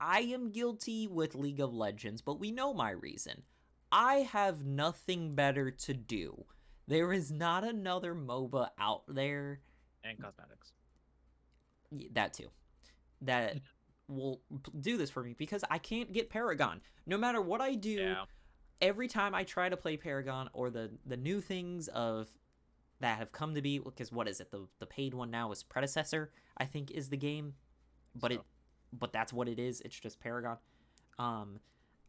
[0.00, 3.42] I am guilty with League of Legends, but we know my reason.
[3.90, 6.44] I have nothing better to do.
[6.88, 9.60] There is not another MOBA out there
[10.04, 10.72] And cosmetics.
[12.12, 12.48] that too
[13.22, 13.56] that
[14.08, 14.40] will
[14.80, 16.80] do this for me because I can't get Paragon.
[17.06, 18.24] No matter what I do, Yeah.
[18.80, 22.28] every time I try to play Paragon or the the new things of
[23.00, 25.62] that have come to be because what is it the the paid one now is
[25.62, 27.54] predecessor I think is the game,
[28.14, 28.40] but it
[28.92, 29.80] but that's what it is.
[29.80, 30.58] It's just Paragon.
[31.18, 31.58] Um,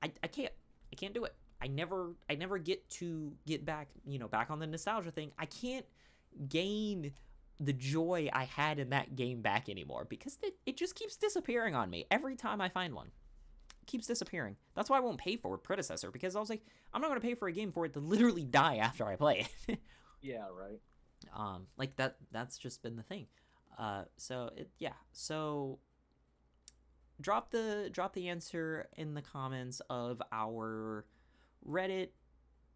[0.03, 0.53] I I can't
[0.91, 1.35] I can't do it.
[1.61, 5.31] I never I never get to get back you know back on the nostalgia thing.
[5.37, 5.85] I can't
[6.49, 7.13] gain
[7.59, 11.73] the joy I had in that game back anymore because it, it just keeps disappearing
[11.73, 13.07] on me every time I find one.
[13.81, 14.57] It keeps disappearing.
[14.75, 16.61] That's why I won't pay for a predecessor because I was like,
[16.93, 19.47] I'm not gonna pay for a game for it to literally die after I play
[19.67, 19.79] it.
[20.21, 20.79] Yeah, right.
[21.35, 22.17] um, like that.
[22.31, 23.27] That's just been the thing.
[23.77, 24.93] Uh, so it yeah.
[25.13, 25.77] So
[27.21, 31.05] drop the drop the answer in the comments of our
[31.65, 32.09] Reddit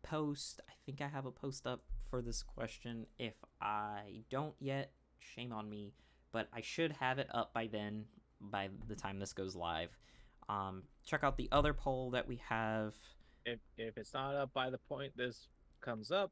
[0.04, 0.62] post.
[0.70, 3.06] I think I have a post up for this question.
[3.18, 5.94] If I don't yet, shame on me,
[6.32, 8.06] but I should have it up by then,
[8.40, 9.90] by the time this goes live.
[10.50, 12.96] Um, check out the other poll that we have.
[13.46, 15.48] If if it's not up by the point this
[15.82, 16.32] comes up,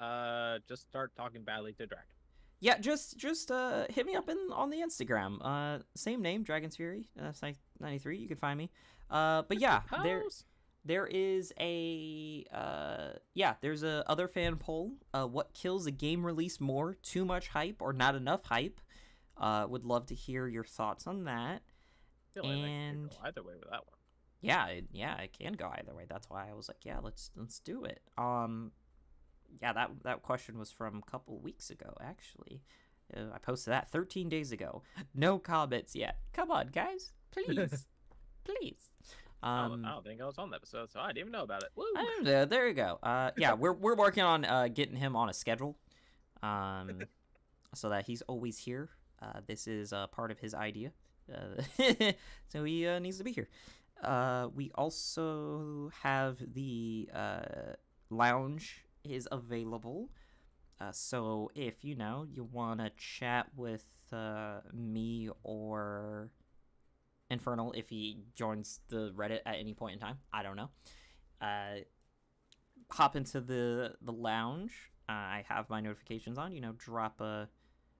[0.00, 2.06] uh, just start talking badly to Dragon.
[2.60, 5.38] Yeah, just just uh hit me up in on the Instagram.
[5.42, 7.08] Uh, same name, Dragon's Fury.
[7.20, 7.32] Uh,
[7.78, 8.18] ninety three.
[8.18, 8.70] You can find me.
[9.10, 10.22] Uh, but yeah, there.
[10.84, 16.24] There is a uh yeah there's a other fan poll uh what kills a game
[16.24, 18.80] release more too much hype or not enough hype?
[19.36, 21.62] Uh would love to hear your thoughts on that.
[22.82, 23.98] And- go either way with that one.
[24.42, 26.04] yeah it, yeah it can go either way.
[26.08, 28.00] That's why i was like yeah let's let's do it.
[28.18, 28.72] Um
[29.62, 32.62] yeah that that question was from a couple weeks ago actually.
[33.14, 34.82] Uh, i posted that 13 days ago.
[35.14, 36.18] No comments yet.
[36.32, 37.12] Come on guys.
[37.30, 37.86] Please.
[38.44, 38.90] Please
[39.44, 41.32] I don't- um I don't think I was on the episode, so I didn't even
[41.32, 41.70] know about it.
[41.76, 41.84] Woo!
[42.22, 42.98] Know, there you go.
[43.02, 45.76] Uh, yeah, we're we're working on uh, getting him on a schedule,
[46.42, 47.02] um,
[47.74, 48.88] so that he's always here.
[49.22, 50.92] Uh, this is uh, part of his idea,
[51.32, 51.62] uh,
[52.48, 53.48] so he uh, needs to be here.
[54.02, 57.40] Uh, we also have the uh,
[58.10, 60.10] lounge is available.
[60.80, 66.28] Uh, so if you know you want to chat with uh, me or
[67.30, 70.70] Infernal if he joins the Reddit at any point in time, I don't know.
[71.40, 71.80] Uh,
[72.90, 74.72] hop into the the lounge.
[75.08, 76.52] Uh, I have my notifications on.
[76.52, 77.48] You know, drop a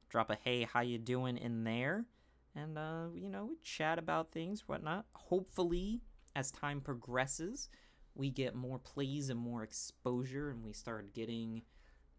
[0.08, 2.04] drop a hey, how you doing in there,
[2.54, 5.06] and uh, you know, we chat about things, whatnot.
[5.14, 6.02] Hopefully,
[6.36, 7.68] as time progresses,
[8.14, 11.62] we get more plays and more exposure, and we start getting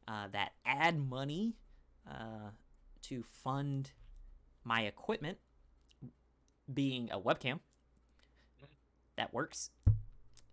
[0.07, 1.55] uh, that ad money
[2.09, 2.49] uh,
[3.03, 3.91] to fund
[4.63, 5.37] my equipment,
[6.71, 7.59] being a webcam
[9.17, 9.69] that works.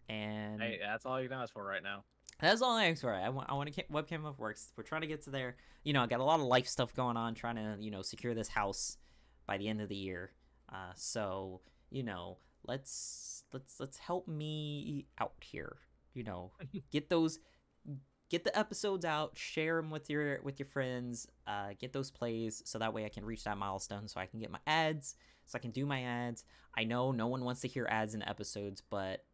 [0.09, 2.05] And Hey, that's all you can ask for right now.
[2.41, 3.15] that's all I ask for.
[3.15, 4.73] I want, I want a webcam that works.
[4.77, 5.57] We're trying to get to there.
[5.85, 8.03] You know, I got a lot of life stuff going on, trying to, you know,
[8.03, 8.99] secure this house
[9.47, 10.33] by the end of the year.
[10.73, 11.61] Uh, so,
[11.91, 15.77] you know, let's let's let's help me out here.
[16.15, 16.53] You know,
[16.93, 17.39] get those
[18.29, 22.63] get the episodes out, share them with your with your friends, uh, get those plays
[22.65, 25.17] so that way I can reach that milestone so I can get my ads,
[25.53, 26.45] so I can do my ads.
[26.77, 29.25] I know no one wants to hear ads in episodes, but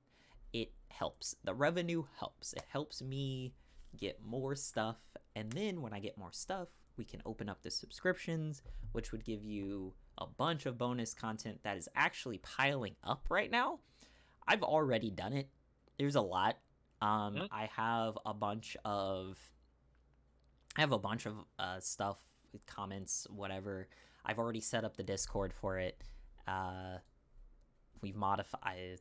[0.52, 1.36] it helps.
[1.44, 2.52] The revenue helps.
[2.52, 3.54] It helps me
[3.96, 4.96] get more stuff,
[5.36, 8.62] and then when I get more stuff, we can open up the subscriptions,
[8.92, 13.50] which would give you a bunch of bonus content that is actually piling up right
[13.50, 13.78] now.
[14.48, 15.48] I've already done it.
[15.98, 16.56] There's a lot.
[17.00, 17.48] Um, Mhm.
[17.52, 19.38] I have a bunch of,
[20.76, 22.18] I have a bunch of uh, stuff,
[22.66, 23.88] comments, whatever.
[24.29, 26.03] I've already set up the Discord for it.
[26.47, 26.99] Uh,
[28.03, 29.01] we've modified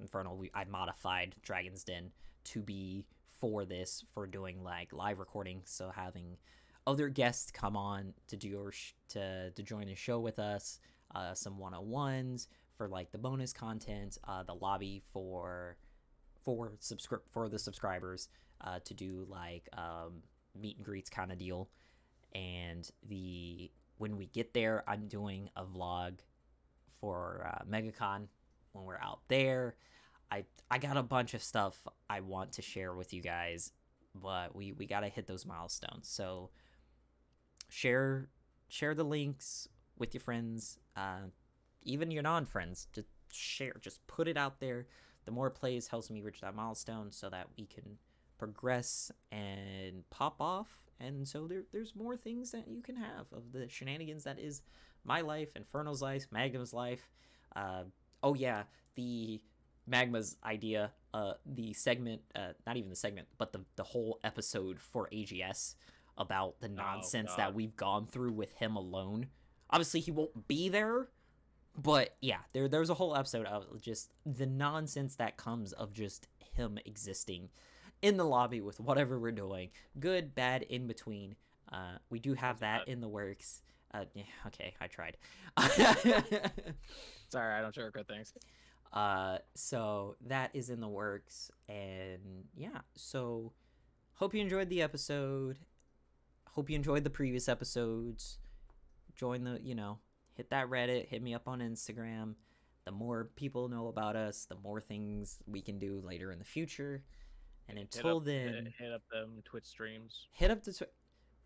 [0.00, 0.36] Infernal.
[0.36, 2.12] We I modified Dragon's Den
[2.44, 3.04] to be
[3.40, 5.62] for this for doing like live recording.
[5.64, 6.36] So having
[6.86, 10.78] other guests come on to do or sh- to to join the show with us.
[11.14, 12.46] Uh, some one on ones
[12.76, 14.18] for like the bonus content.
[14.26, 15.76] Uh, the lobby for
[16.44, 18.28] for subscrip for the subscribers
[18.60, 20.22] uh, to do like um,
[20.58, 21.68] meet and greets kind of deal.
[22.34, 26.20] And the when we get there, I'm doing a vlog
[27.00, 28.28] for uh, MegaCon
[28.72, 29.76] when we're out there.
[30.30, 33.72] I I got a bunch of stuff I want to share with you guys,
[34.14, 36.08] but we we gotta hit those milestones.
[36.08, 36.48] So
[37.68, 38.30] share
[38.68, 41.28] share the links with your friends, uh,
[41.82, 42.88] even your non friends.
[42.94, 44.86] Just share, just put it out there.
[45.26, 47.98] The more plays helps me reach that milestone, so that we can
[48.38, 50.89] progress and pop off.
[51.00, 54.62] And so there, there's more things that you can have of the shenanigans that is
[55.04, 57.08] my life, Inferno's life, Magma's life.
[57.56, 57.84] Uh,
[58.22, 59.40] oh yeah, the
[59.90, 64.78] Magma's idea, uh, the segment, uh, not even the segment, but the the whole episode
[64.78, 65.74] for AGS
[66.18, 69.26] about the nonsense that we've gone through with him alone.
[69.70, 71.08] Obviously, he won't be there,
[71.76, 76.28] but yeah, there there's a whole episode of just the nonsense that comes of just
[76.54, 77.48] him existing
[78.02, 81.36] in the lobby with whatever we're doing, good, bad, in between.
[81.70, 83.62] Uh, we do have that in the works.
[83.92, 85.16] Uh, yeah, okay, I tried.
[87.28, 88.32] Sorry, I don't sugarcoat things.
[88.92, 92.80] Uh, so that is in the works, and yeah.
[92.96, 93.52] So
[94.14, 95.58] hope you enjoyed the episode.
[96.50, 98.38] Hope you enjoyed the previous episodes.
[99.14, 99.98] Join the, you know,
[100.34, 101.06] hit that Reddit.
[101.06, 102.34] Hit me up on Instagram.
[102.84, 106.44] The more people know about us, the more things we can do later in the
[106.44, 107.04] future.
[107.70, 110.28] And Hit until up- then, hit, hit up them Twitch streams.
[110.32, 110.88] hit up the Twitch.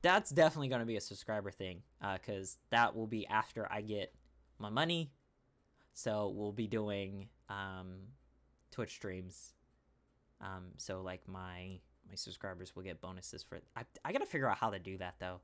[0.03, 1.83] that's definitely going to be a subscriber thing
[2.15, 4.13] because that will be after i get
[4.59, 5.11] my money
[5.95, 7.95] so we'll be doing um
[8.71, 9.55] twitch streams
[10.41, 14.59] um so like my my subscribers will get bonuses for i, I gotta figure out
[14.59, 15.41] how to do that though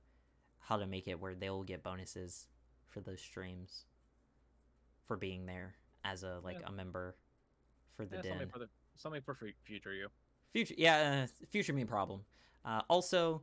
[0.59, 2.47] how to make it where they'll get bonuses
[2.89, 3.85] for those streams
[5.07, 5.75] for being there
[6.05, 6.69] as a like Yeah.
[6.69, 7.17] a member
[7.97, 10.09] for the Yeah, den something for the something for future you.
[10.53, 12.23] Future, yeah, uh, future me problem.
[12.65, 13.43] Uh, also,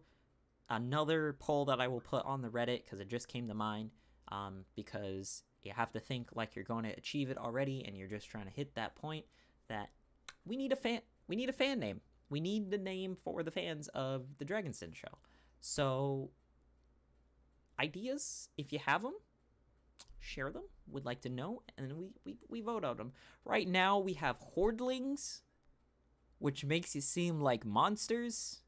[0.70, 3.92] another poll that I will put on the Reddit because it just came to mind.
[4.30, 8.10] Um, because you have to think like you're going to achieve it already, and you're
[8.10, 9.26] just trying to hit that point.
[9.70, 9.90] That
[10.46, 11.02] we need a fan.
[11.28, 12.02] We need a fan name.
[12.30, 15.18] We need the name for the fans of the Dragon's Den show.
[15.62, 16.32] So,
[17.80, 19.14] ideas if you have them,
[20.20, 20.64] share them.
[20.90, 23.14] Would like to know, and we we we vote on them.
[23.46, 25.42] Right now, we have Hordlings
[26.40, 28.62] which makes you seem like monsters,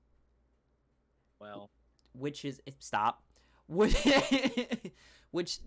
[1.40, 1.70] Well,
[2.14, 3.24] which is eh, stop,
[3.68, 3.96] which
[5.32, 5.60] which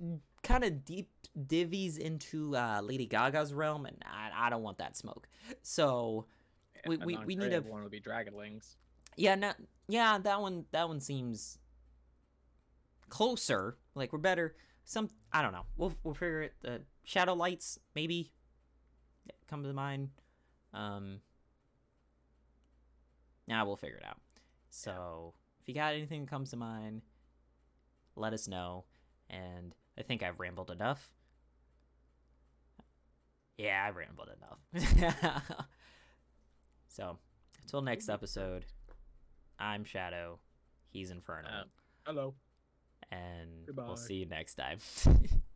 [0.43, 4.97] kind of deep divvies into uh, Lady Gaga's realm, and I, I don't want that
[4.97, 5.29] smoke.
[5.63, 6.27] So
[6.87, 8.75] We- a we- we need a- one would be Dragonlings.
[9.17, 9.53] yeah, no,
[9.89, 11.59] yeah, that one that one seems
[13.09, 13.77] closer.
[13.95, 14.57] Like we're better.
[14.85, 15.67] Some I don't know.
[15.77, 16.55] We'll we'll figure it.
[16.67, 18.33] Uh, Shadow lights maybe
[19.49, 20.11] come to mind.
[20.75, 21.21] Um,
[23.47, 24.19] now we'll figure it out.
[24.71, 27.03] So if you got anything that comes to mind,
[28.17, 28.85] let us know.
[29.31, 31.11] And I think I've rambled enough.
[33.59, 34.29] Yeah, I rambled
[34.73, 35.45] enough.
[36.89, 37.19] so,
[37.63, 38.65] until next episode,
[39.59, 40.41] I'm Shadow.
[40.91, 41.49] He's Inferno.
[41.49, 41.65] Uh,
[42.07, 42.35] hello.
[43.11, 43.85] and goodbye.
[43.87, 44.79] we'll see you next time.